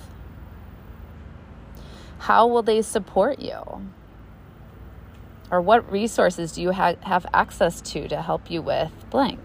How 2.18 2.46
will 2.46 2.62
they 2.62 2.80
support 2.80 3.40
you? 3.40 3.90
Or 5.50 5.60
what 5.60 5.90
resources 5.90 6.52
do 6.52 6.62
you 6.62 6.70
ha- 6.70 6.94
have 7.02 7.26
access 7.34 7.80
to 7.80 8.06
to 8.06 8.22
help 8.22 8.52
you 8.52 8.62
with 8.62 8.92
blank? 9.10 9.40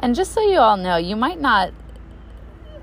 And 0.00 0.16
just 0.16 0.32
so 0.32 0.40
you 0.40 0.58
all 0.58 0.76
know, 0.76 0.96
you 0.96 1.14
might 1.14 1.40
not 1.40 1.72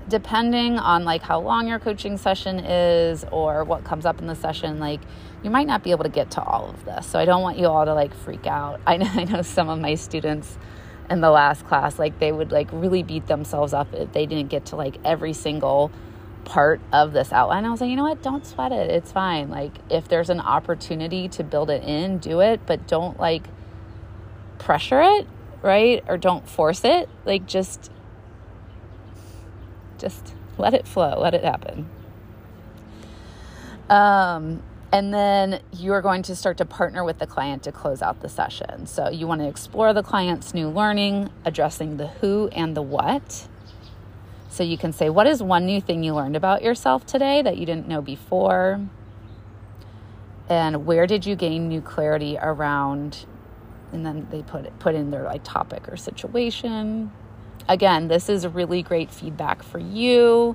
depending 0.08 0.78
on 0.78 1.04
like 1.04 1.22
how 1.22 1.38
long 1.38 1.68
your 1.68 1.78
coaching 1.78 2.16
session 2.16 2.60
is 2.60 3.24
or 3.30 3.62
what 3.62 3.84
comes 3.84 4.06
up 4.06 4.20
in 4.20 4.26
the 4.26 4.34
session 4.34 4.80
like 4.80 5.00
you 5.44 5.50
might 5.50 5.66
not 5.66 5.84
be 5.84 5.92
able 5.92 6.02
to 6.02 6.10
get 6.10 6.28
to 6.28 6.42
all 6.42 6.68
of 6.68 6.84
this 6.84 7.06
so 7.06 7.20
i 7.20 7.24
don't 7.24 7.40
want 7.40 7.56
you 7.56 7.66
all 7.66 7.84
to 7.84 7.94
like 7.94 8.12
freak 8.12 8.44
out 8.48 8.80
i 8.86 8.96
know, 8.96 9.06
I 9.06 9.22
know 9.22 9.42
some 9.42 9.68
of 9.68 9.78
my 9.78 9.94
students 9.94 10.58
in 11.12 11.20
the 11.20 11.30
last 11.30 11.66
class 11.66 11.98
like 11.98 12.18
they 12.18 12.32
would 12.32 12.50
like 12.50 12.68
really 12.72 13.02
beat 13.02 13.26
themselves 13.26 13.72
up 13.72 13.92
if 13.94 14.12
they 14.12 14.26
didn't 14.26 14.48
get 14.48 14.66
to 14.66 14.76
like 14.76 14.96
every 15.04 15.32
single 15.32 15.92
part 16.44 16.80
of 16.92 17.12
this 17.12 17.32
outline. 17.32 17.64
I 17.64 17.70
was 17.70 17.80
like 17.80 17.90
you 17.90 17.96
know 17.96 18.02
what? 18.02 18.22
Don't 18.22 18.44
sweat 18.44 18.72
it. 18.72 18.90
It's 18.90 19.12
fine. 19.12 19.48
Like 19.48 19.72
if 19.90 20.08
there's 20.08 20.30
an 20.30 20.40
opportunity 20.40 21.28
to 21.28 21.44
build 21.44 21.70
it 21.70 21.84
in 21.84 22.18
do 22.18 22.40
it 22.40 22.60
but 22.66 22.88
don't 22.88 23.20
like 23.20 23.44
pressure 24.58 25.00
it 25.00 25.26
right? 25.62 26.04
Or 26.08 26.18
don't 26.18 26.46
force 26.46 26.84
it. 26.84 27.08
Like 27.24 27.46
just 27.46 27.90
just 29.98 30.34
let 30.58 30.74
it 30.74 30.86
flow, 30.86 31.18
let 31.18 31.32
it 31.32 31.44
happen. 31.44 31.88
Um, 33.88 34.62
and 34.92 35.12
then 35.12 35.60
you 35.72 35.94
are 35.94 36.02
going 36.02 36.22
to 36.24 36.36
start 36.36 36.58
to 36.58 36.66
partner 36.66 37.02
with 37.02 37.18
the 37.18 37.26
client 37.26 37.62
to 37.62 37.72
close 37.72 38.02
out 38.02 38.20
the 38.20 38.28
session. 38.28 38.86
So 38.86 39.08
you 39.08 39.26
want 39.26 39.40
to 39.40 39.48
explore 39.48 39.94
the 39.94 40.02
client's 40.02 40.52
new 40.52 40.68
learning, 40.68 41.30
addressing 41.46 41.96
the 41.96 42.08
who 42.08 42.48
and 42.48 42.76
the 42.76 42.82
what. 42.82 43.48
So 44.50 44.62
you 44.62 44.76
can 44.76 44.92
say, 44.92 45.08
What 45.08 45.26
is 45.26 45.42
one 45.42 45.64
new 45.64 45.80
thing 45.80 46.04
you 46.04 46.14
learned 46.14 46.36
about 46.36 46.62
yourself 46.62 47.06
today 47.06 47.40
that 47.40 47.56
you 47.56 47.64
didn't 47.64 47.88
know 47.88 48.02
before? 48.02 48.86
And 50.50 50.84
where 50.84 51.06
did 51.06 51.24
you 51.24 51.36
gain 51.36 51.68
new 51.68 51.80
clarity 51.80 52.36
around? 52.40 53.24
And 53.92 54.04
then 54.04 54.28
they 54.30 54.42
put 54.42 54.78
put 54.78 54.94
in 54.94 55.10
their 55.10 55.22
like 55.22 55.42
topic 55.42 55.88
or 55.88 55.96
situation. 55.96 57.10
Again, 57.66 58.08
this 58.08 58.28
is 58.28 58.46
really 58.46 58.82
great 58.82 59.10
feedback 59.10 59.62
for 59.62 59.78
you 59.78 60.54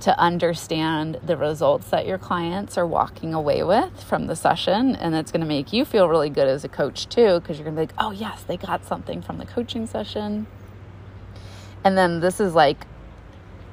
to 0.00 0.18
understand 0.18 1.20
the 1.22 1.36
results 1.36 1.90
that 1.90 2.06
your 2.06 2.18
clients 2.18 2.76
are 2.78 2.86
walking 2.86 3.34
away 3.34 3.62
with 3.62 4.02
from 4.02 4.26
the 4.26 4.36
session. 4.36 4.96
And 4.96 5.14
it's 5.14 5.30
going 5.30 5.42
to 5.42 5.46
make 5.46 5.72
you 5.72 5.84
feel 5.84 6.08
really 6.08 6.30
good 6.30 6.48
as 6.48 6.64
a 6.64 6.68
coach, 6.68 7.08
too, 7.08 7.40
because 7.40 7.58
you're 7.58 7.64
going 7.64 7.76
to 7.76 7.82
be 7.82 7.86
like, 7.86 7.94
oh, 7.98 8.10
yes, 8.10 8.42
they 8.42 8.56
got 8.56 8.84
something 8.84 9.22
from 9.22 9.38
the 9.38 9.46
coaching 9.46 9.86
session. 9.86 10.46
And 11.84 11.96
then 11.96 12.20
this 12.20 12.40
is 12.40 12.54
like 12.54 12.86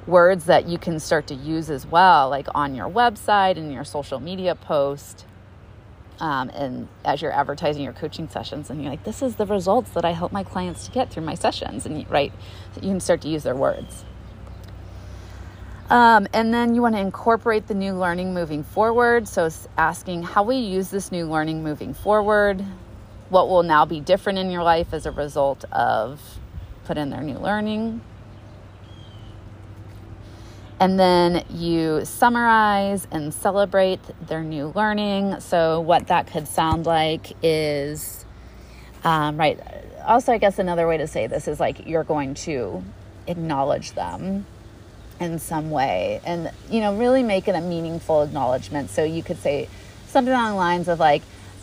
words 0.06 0.44
that 0.46 0.66
you 0.66 0.78
can 0.78 1.00
start 1.00 1.26
to 1.28 1.34
use 1.34 1.70
as 1.70 1.86
well, 1.86 2.28
like 2.30 2.46
on 2.54 2.74
your 2.74 2.88
website 2.88 3.56
and 3.56 3.72
your 3.72 3.84
social 3.84 4.20
media 4.20 4.54
post 4.54 5.26
um, 6.20 6.50
and 6.50 6.88
as 7.04 7.22
you're 7.22 7.32
advertising 7.32 7.82
your 7.82 7.92
coaching 7.92 8.28
sessions 8.28 8.70
and 8.70 8.82
you're 8.82 8.90
like 8.90 9.04
this 9.04 9.22
is 9.22 9.36
the 9.36 9.46
results 9.46 9.90
that 9.90 10.04
i 10.04 10.12
help 10.12 10.32
my 10.32 10.42
clients 10.42 10.86
to 10.86 10.92
get 10.92 11.10
through 11.10 11.22
my 11.22 11.34
sessions 11.34 11.86
and 11.86 12.00
you, 12.00 12.06
right 12.08 12.32
you 12.76 12.88
can 12.88 13.00
start 13.00 13.20
to 13.20 13.28
use 13.28 13.42
their 13.42 13.54
words 13.54 14.04
um, 15.90 16.28
and 16.32 16.52
then 16.52 16.74
you 16.74 16.82
want 16.82 16.94
to 16.94 17.00
incorporate 17.00 17.66
the 17.66 17.74
new 17.74 17.92
learning 17.92 18.34
moving 18.34 18.62
forward 18.62 19.26
so 19.28 19.48
asking 19.76 20.22
how 20.22 20.42
we 20.42 20.56
use 20.56 20.90
this 20.90 21.10
new 21.10 21.26
learning 21.26 21.62
moving 21.62 21.94
forward 21.94 22.64
what 23.28 23.48
will 23.48 23.62
now 23.62 23.84
be 23.84 24.00
different 24.00 24.38
in 24.38 24.50
your 24.50 24.62
life 24.62 24.92
as 24.92 25.06
a 25.06 25.10
result 25.10 25.64
of 25.72 26.20
put 26.84 26.96
in 26.96 27.10
their 27.10 27.22
new 27.22 27.38
learning 27.38 28.00
and 30.80 30.98
then 30.98 31.44
you 31.50 32.04
summarize 32.04 33.06
and 33.10 33.34
celebrate 33.34 34.00
their 34.26 34.42
new 34.42 34.72
learning. 34.74 35.40
So, 35.40 35.80
what 35.80 36.06
that 36.06 36.28
could 36.28 36.46
sound 36.46 36.86
like 36.86 37.32
is, 37.42 38.24
um, 39.04 39.36
right. 39.36 39.58
Also, 40.06 40.32
I 40.32 40.38
guess 40.38 40.58
another 40.58 40.86
way 40.86 40.96
to 40.98 41.06
say 41.06 41.26
this 41.26 41.48
is 41.48 41.58
like 41.60 41.86
you're 41.86 42.04
going 42.04 42.34
to 42.34 42.82
acknowledge 43.26 43.92
them 43.92 44.46
in 45.20 45.38
some 45.38 45.70
way 45.70 46.20
and, 46.24 46.50
you 46.70 46.80
know, 46.80 46.96
really 46.96 47.22
make 47.22 47.48
it 47.48 47.54
a 47.54 47.60
meaningful 47.60 48.22
acknowledgement. 48.22 48.90
So, 48.90 49.04
you 49.04 49.22
could 49.22 49.38
say 49.38 49.68
something 50.06 50.32
along 50.32 50.50
the 50.50 50.56
lines 50.56 50.88
of, 50.88 51.00
like, 51.00 51.22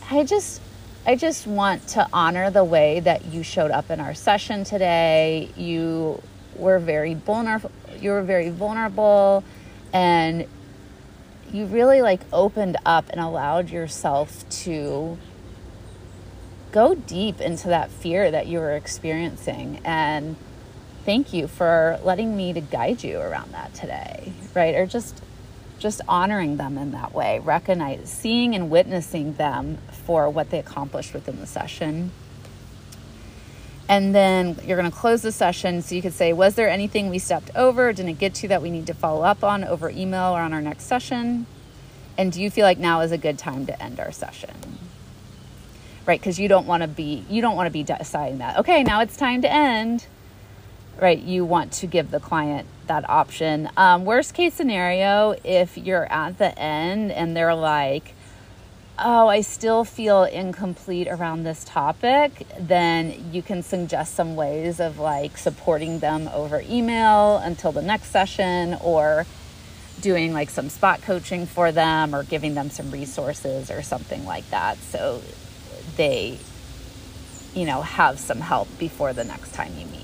I 0.10 0.24
just, 0.24 0.62
I 1.06 1.16
just 1.16 1.48
want 1.48 1.88
to 1.90 2.08
honor 2.12 2.50
the 2.50 2.64
way 2.64 3.00
that 3.02 3.26
you 3.26 3.44
showed 3.44 3.72
up 3.72 3.90
in 3.90 4.00
our 4.00 4.14
session 4.14 4.64
today. 4.64 5.50
You 5.56 6.22
were 6.58 6.80
very 6.80 7.14
vulnerable 7.14 7.72
you 8.02 8.12
were 8.12 8.22
very 8.22 8.50
vulnerable 8.50 9.44
and 9.94 10.46
you 11.52 11.66
really 11.66 12.02
like 12.02 12.22
opened 12.34 12.78
up 12.86 13.10
and 13.10 13.20
allowed 13.20 13.70
yourself 13.70 14.48
to 14.50 15.18
go 16.72 16.96
deep 16.96 17.40
into 17.40 17.68
that 17.70 17.90
fear 17.90 18.30
that 18.32 18.48
you 18.48 18.60
were 18.60 18.76
experiencing 18.76 19.80
and 19.86 20.36
thank 21.06 21.32
you 21.32 21.48
for 21.48 22.00
letting 22.04 22.36
me 22.36 22.52
to 22.54 22.62
guide 22.62 23.04
you 23.04 23.20
around 23.20 23.52
that 23.54 23.74
today 23.74 24.34
right? 24.56 24.76
Or 24.76 24.88
just 24.88 25.22
just 25.78 26.02
honoring 26.08 26.56
them 26.58 26.78
in 26.78 26.92
that 26.92 27.14
way 27.14 27.40
recognize 27.40 28.10
seeing 28.10 28.56
and 28.56 28.70
witnessing 28.70 29.34
them 29.34 29.78
for 30.06 30.30
what 30.30 30.50
they 30.50 30.58
accomplished 30.58 31.14
within 31.14 31.40
the 31.40 31.46
session. 31.46 32.12
And 33.88 34.16
then 34.16 34.58
you're 34.66 34.78
going 34.78 34.90
to 34.90 34.98
close 34.98 35.22
the 35.22 35.32
session 35.32 35.84
so 35.84 35.94
you 35.94 36.02
could 36.02 36.14
say 36.14 36.34
was 36.34 36.56
there 36.56 36.70
anything 36.70 37.10
we 37.10 37.20
stepped 37.20 37.52
over 37.56 37.94
didn't 37.94 38.18
get 38.18 38.34
to 38.36 38.48
that 38.48 38.62
we 38.62 38.72
need 38.72 38.88
to 38.88 38.94
follow 38.94 39.24
up 39.24 39.44
on 39.44 39.64
over 39.64 39.90
email 39.90 40.34
or 40.34 40.40
on 40.40 40.54
our 40.54 40.62
next 40.62 40.86
session? 40.86 41.46
And 42.18 42.32
do 42.32 42.42
you 42.42 42.50
feel 42.50 42.64
like 42.64 42.78
now 42.78 43.02
is 43.02 43.12
a 43.12 43.18
good 43.18 43.38
time 43.38 43.66
to 43.66 43.84
end 43.84 44.00
our 44.00 44.12
session? 44.12 44.80
Right 46.06 46.20
because 46.20 46.40
you 46.40 46.48
don't 46.48 46.66
want 46.66 46.82
to 46.82 46.88
be 46.88 47.26
you 47.30 47.42
don't 47.42 47.56
want 47.56 47.68
to 47.68 47.72
be 47.72 47.84
deciding 47.84 48.38
that 48.38 48.58
okay 48.58 48.84
now 48.84 49.02
it's 49.02 49.18
time 49.18 49.42
to 49.42 49.52
end 49.52 50.06
right 51.00 51.20
you 51.20 51.44
want 51.46 51.72
to 51.72 51.88
give 51.88 52.12
the 52.12 52.20
client 52.20 52.68
that 52.88 53.08
option 53.10 53.70
um, 53.78 54.06
worst 54.06 54.34
case 54.34 54.54
scenario 54.54 55.36
if 55.44 55.78
you're 55.78 56.12
at 56.12 56.38
the 56.38 56.58
end 56.60 57.12
and 57.12 57.36
they're 57.36 57.56
like 57.56 58.14
oh 59.00 59.28
i 59.28 59.42
still 59.42 59.84
feel 59.84 60.24
incomplete 60.24 61.08
around 61.08 61.44
this 61.44 61.64
topic 61.66 62.48
then 62.60 63.30
you 63.32 63.42
can 63.42 63.62
suggest 63.62 64.14
some 64.14 64.36
ways 64.36 64.80
of 64.80 65.00
like 65.00 65.38
supporting 65.38 66.00
them 66.00 66.30
over 66.34 66.64
email 66.70 67.38
until 67.38 67.72
the 67.72 67.82
next 67.82 68.10
session 68.10 68.78
or 68.82 69.26
doing 70.02 70.34
like 70.34 70.50
some 70.50 70.70
spot 70.70 71.02
coaching 71.02 71.46
for 71.46 71.72
them 71.72 72.14
or 72.14 72.24
giving 72.24 72.54
them 72.54 72.70
some 72.70 72.92
resources 72.92 73.72
or 73.72 73.82
something 73.82 74.26
like 74.26 74.50
that 74.50 74.78
so 74.78 75.22
they, 75.96 76.38
you 77.54 77.66
know, 77.66 77.82
have 77.82 78.20
some 78.20 78.40
help 78.40 78.68
before 78.78 79.14
the 79.14 79.24
next 79.24 79.54
time 79.54 79.74
you 79.78 79.86
meet. 79.88 80.02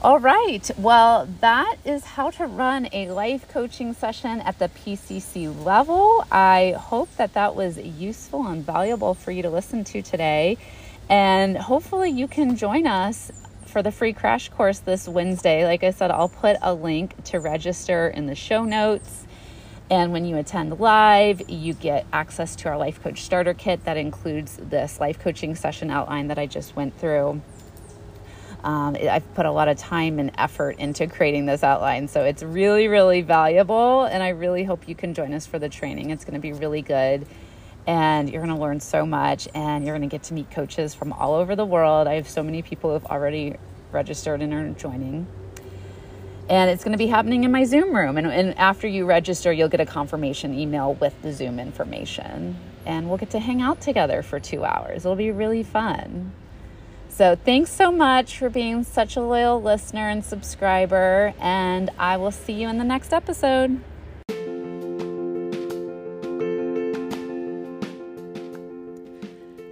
All 0.00 0.20
right. 0.20 0.70
Well, 0.78 1.28
that 1.40 1.74
is 1.84 2.04
how 2.04 2.30
to 2.30 2.46
run 2.46 2.88
a 2.92 3.10
life 3.10 3.48
coaching 3.48 3.94
session 3.94 4.38
at 4.42 4.60
the 4.60 4.68
PCC 4.68 5.64
level. 5.64 6.24
I 6.30 6.76
hope 6.78 7.12
that 7.16 7.34
that 7.34 7.56
was 7.56 7.78
useful 7.78 8.46
and 8.46 8.64
valuable 8.64 9.14
for 9.14 9.32
you 9.32 9.42
to 9.42 9.50
listen 9.50 9.82
to 9.82 10.00
today. 10.00 10.56
And 11.08 11.58
hopefully, 11.58 12.10
you 12.10 12.28
can 12.28 12.54
join 12.54 12.86
us 12.86 13.32
for 13.66 13.82
the 13.82 13.90
free 13.90 14.12
crash 14.12 14.50
course 14.50 14.78
this 14.78 15.08
Wednesday. 15.08 15.64
Like 15.64 15.82
I 15.82 15.90
said, 15.90 16.12
I'll 16.12 16.28
put 16.28 16.58
a 16.62 16.72
link 16.72 17.24
to 17.24 17.40
register 17.40 18.06
in 18.06 18.26
the 18.26 18.36
show 18.36 18.62
notes. 18.62 19.26
And 19.90 20.12
when 20.12 20.24
you 20.24 20.36
attend 20.36 20.78
live, 20.78 21.50
you 21.50 21.74
get 21.74 22.06
access 22.12 22.54
to 22.56 22.68
our 22.68 22.78
Life 22.78 23.02
Coach 23.02 23.22
Starter 23.22 23.52
Kit 23.52 23.84
that 23.84 23.96
includes 23.96 24.58
this 24.58 25.00
life 25.00 25.18
coaching 25.18 25.56
session 25.56 25.90
outline 25.90 26.28
that 26.28 26.38
I 26.38 26.46
just 26.46 26.76
went 26.76 26.96
through. 27.00 27.42
Um, 28.64 28.96
I've 28.96 29.34
put 29.34 29.46
a 29.46 29.50
lot 29.50 29.68
of 29.68 29.78
time 29.78 30.18
and 30.18 30.32
effort 30.36 30.78
into 30.78 31.06
creating 31.06 31.46
this 31.46 31.62
outline, 31.62 32.08
so 32.08 32.24
it's 32.24 32.42
really, 32.42 32.88
really 32.88 33.22
valuable. 33.22 34.04
And 34.04 34.22
I 34.22 34.30
really 34.30 34.64
hope 34.64 34.88
you 34.88 34.94
can 34.94 35.14
join 35.14 35.32
us 35.32 35.46
for 35.46 35.58
the 35.58 35.68
training. 35.68 36.10
It's 36.10 36.24
going 36.24 36.34
to 36.34 36.40
be 36.40 36.52
really 36.52 36.82
good, 36.82 37.26
and 37.86 38.28
you're 38.28 38.42
going 38.42 38.54
to 38.54 38.60
learn 38.60 38.80
so 38.80 39.06
much, 39.06 39.48
and 39.54 39.84
you're 39.84 39.96
going 39.96 40.08
to 40.08 40.12
get 40.12 40.24
to 40.24 40.34
meet 40.34 40.50
coaches 40.50 40.94
from 40.94 41.12
all 41.12 41.34
over 41.34 41.54
the 41.54 41.66
world. 41.66 42.08
I 42.08 42.14
have 42.14 42.28
so 42.28 42.42
many 42.42 42.62
people 42.62 42.92
who've 42.92 43.06
already 43.06 43.56
registered 43.92 44.42
and 44.42 44.52
are 44.52 44.70
joining 44.70 45.26
and 46.48 46.70
it's 46.70 46.82
going 46.82 46.92
to 46.92 46.98
be 46.98 47.06
happening 47.06 47.44
in 47.44 47.52
my 47.52 47.64
Zoom 47.64 47.94
room. 47.94 48.16
And, 48.16 48.26
and, 48.26 48.58
after 48.58 48.88
you 48.88 49.04
register, 49.04 49.52
you'll 49.52 49.68
get 49.68 49.80
a 49.80 49.86
confirmation 49.86 50.58
email 50.58 50.94
with 50.94 51.20
the 51.22 51.32
Zoom 51.32 51.58
information, 51.58 52.56
and 52.86 53.08
we'll 53.08 53.18
get 53.18 53.30
to 53.30 53.38
hang 53.38 53.60
out 53.60 53.80
together 53.80 54.22
for 54.22 54.40
two 54.40 54.64
hours. 54.64 55.04
It'll 55.04 55.16
be 55.16 55.30
really 55.30 55.62
fun. 55.62 56.32
So, 57.08 57.36
thanks 57.36 57.70
so 57.70 57.90
much 57.90 58.38
for 58.38 58.48
being 58.48 58.84
such 58.84 59.16
a 59.16 59.20
loyal 59.20 59.60
listener 59.60 60.08
and 60.08 60.24
subscriber, 60.24 61.34
and 61.40 61.90
I 61.98 62.16
will 62.16 62.30
see 62.30 62.52
you 62.52 62.68
in 62.68 62.78
the 62.78 62.84
next 62.84 63.12
episode. 63.12 63.80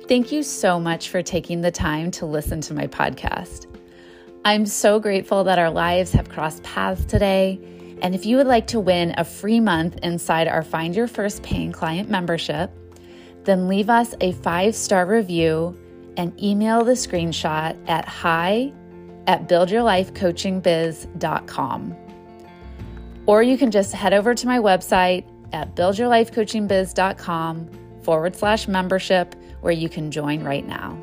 Thank 0.08 0.30
you 0.30 0.44
so 0.44 0.78
much 0.78 1.08
for 1.08 1.20
taking 1.20 1.62
the 1.62 1.72
time 1.72 2.12
to 2.12 2.26
listen 2.26 2.60
to 2.62 2.74
my 2.74 2.86
podcast. 2.86 3.66
I'm 4.44 4.64
so 4.64 5.00
grateful 5.00 5.42
that 5.42 5.58
our 5.58 5.70
lives 5.70 6.12
have 6.12 6.28
crossed 6.28 6.62
paths 6.62 7.04
today. 7.04 7.60
And 8.02 8.14
if 8.14 8.24
you 8.24 8.36
would 8.36 8.46
like 8.46 8.68
to 8.68 8.78
win 8.78 9.14
a 9.18 9.24
free 9.24 9.58
month 9.58 9.98
inside 10.04 10.46
our 10.46 10.62
Find 10.62 10.94
Your 10.94 11.08
First 11.08 11.42
Paying 11.42 11.72
Client 11.72 12.08
membership, 12.08 12.70
then 13.42 13.66
leave 13.66 13.90
us 13.90 14.14
a 14.20 14.30
five 14.32 14.76
star 14.76 15.06
review 15.06 15.76
and 16.16 16.32
email 16.42 16.82
the 16.84 16.92
screenshot 16.92 17.76
at 17.88 18.06
hi 18.06 18.72
at 19.26 19.48
buildyourlifecoachingbiz.com. 19.48 21.96
Or 23.26 23.42
you 23.42 23.58
can 23.58 23.72
just 23.72 23.92
head 23.92 24.14
over 24.14 24.34
to 24.34 24.46
my 24.46 24.58
website 24.58 25.24
at 25.52 25.74
buildyourlifecoachingbiz.com 25.74 27.68
forward 28.02 28.36
slash 28.36 28.68
membership 28.68 29.34
where 29.60 29.72
you 29.72 29.88
can 29.88 30.12
join 30.12 30.44
right 30.44 30.66
now. 30.66 30.98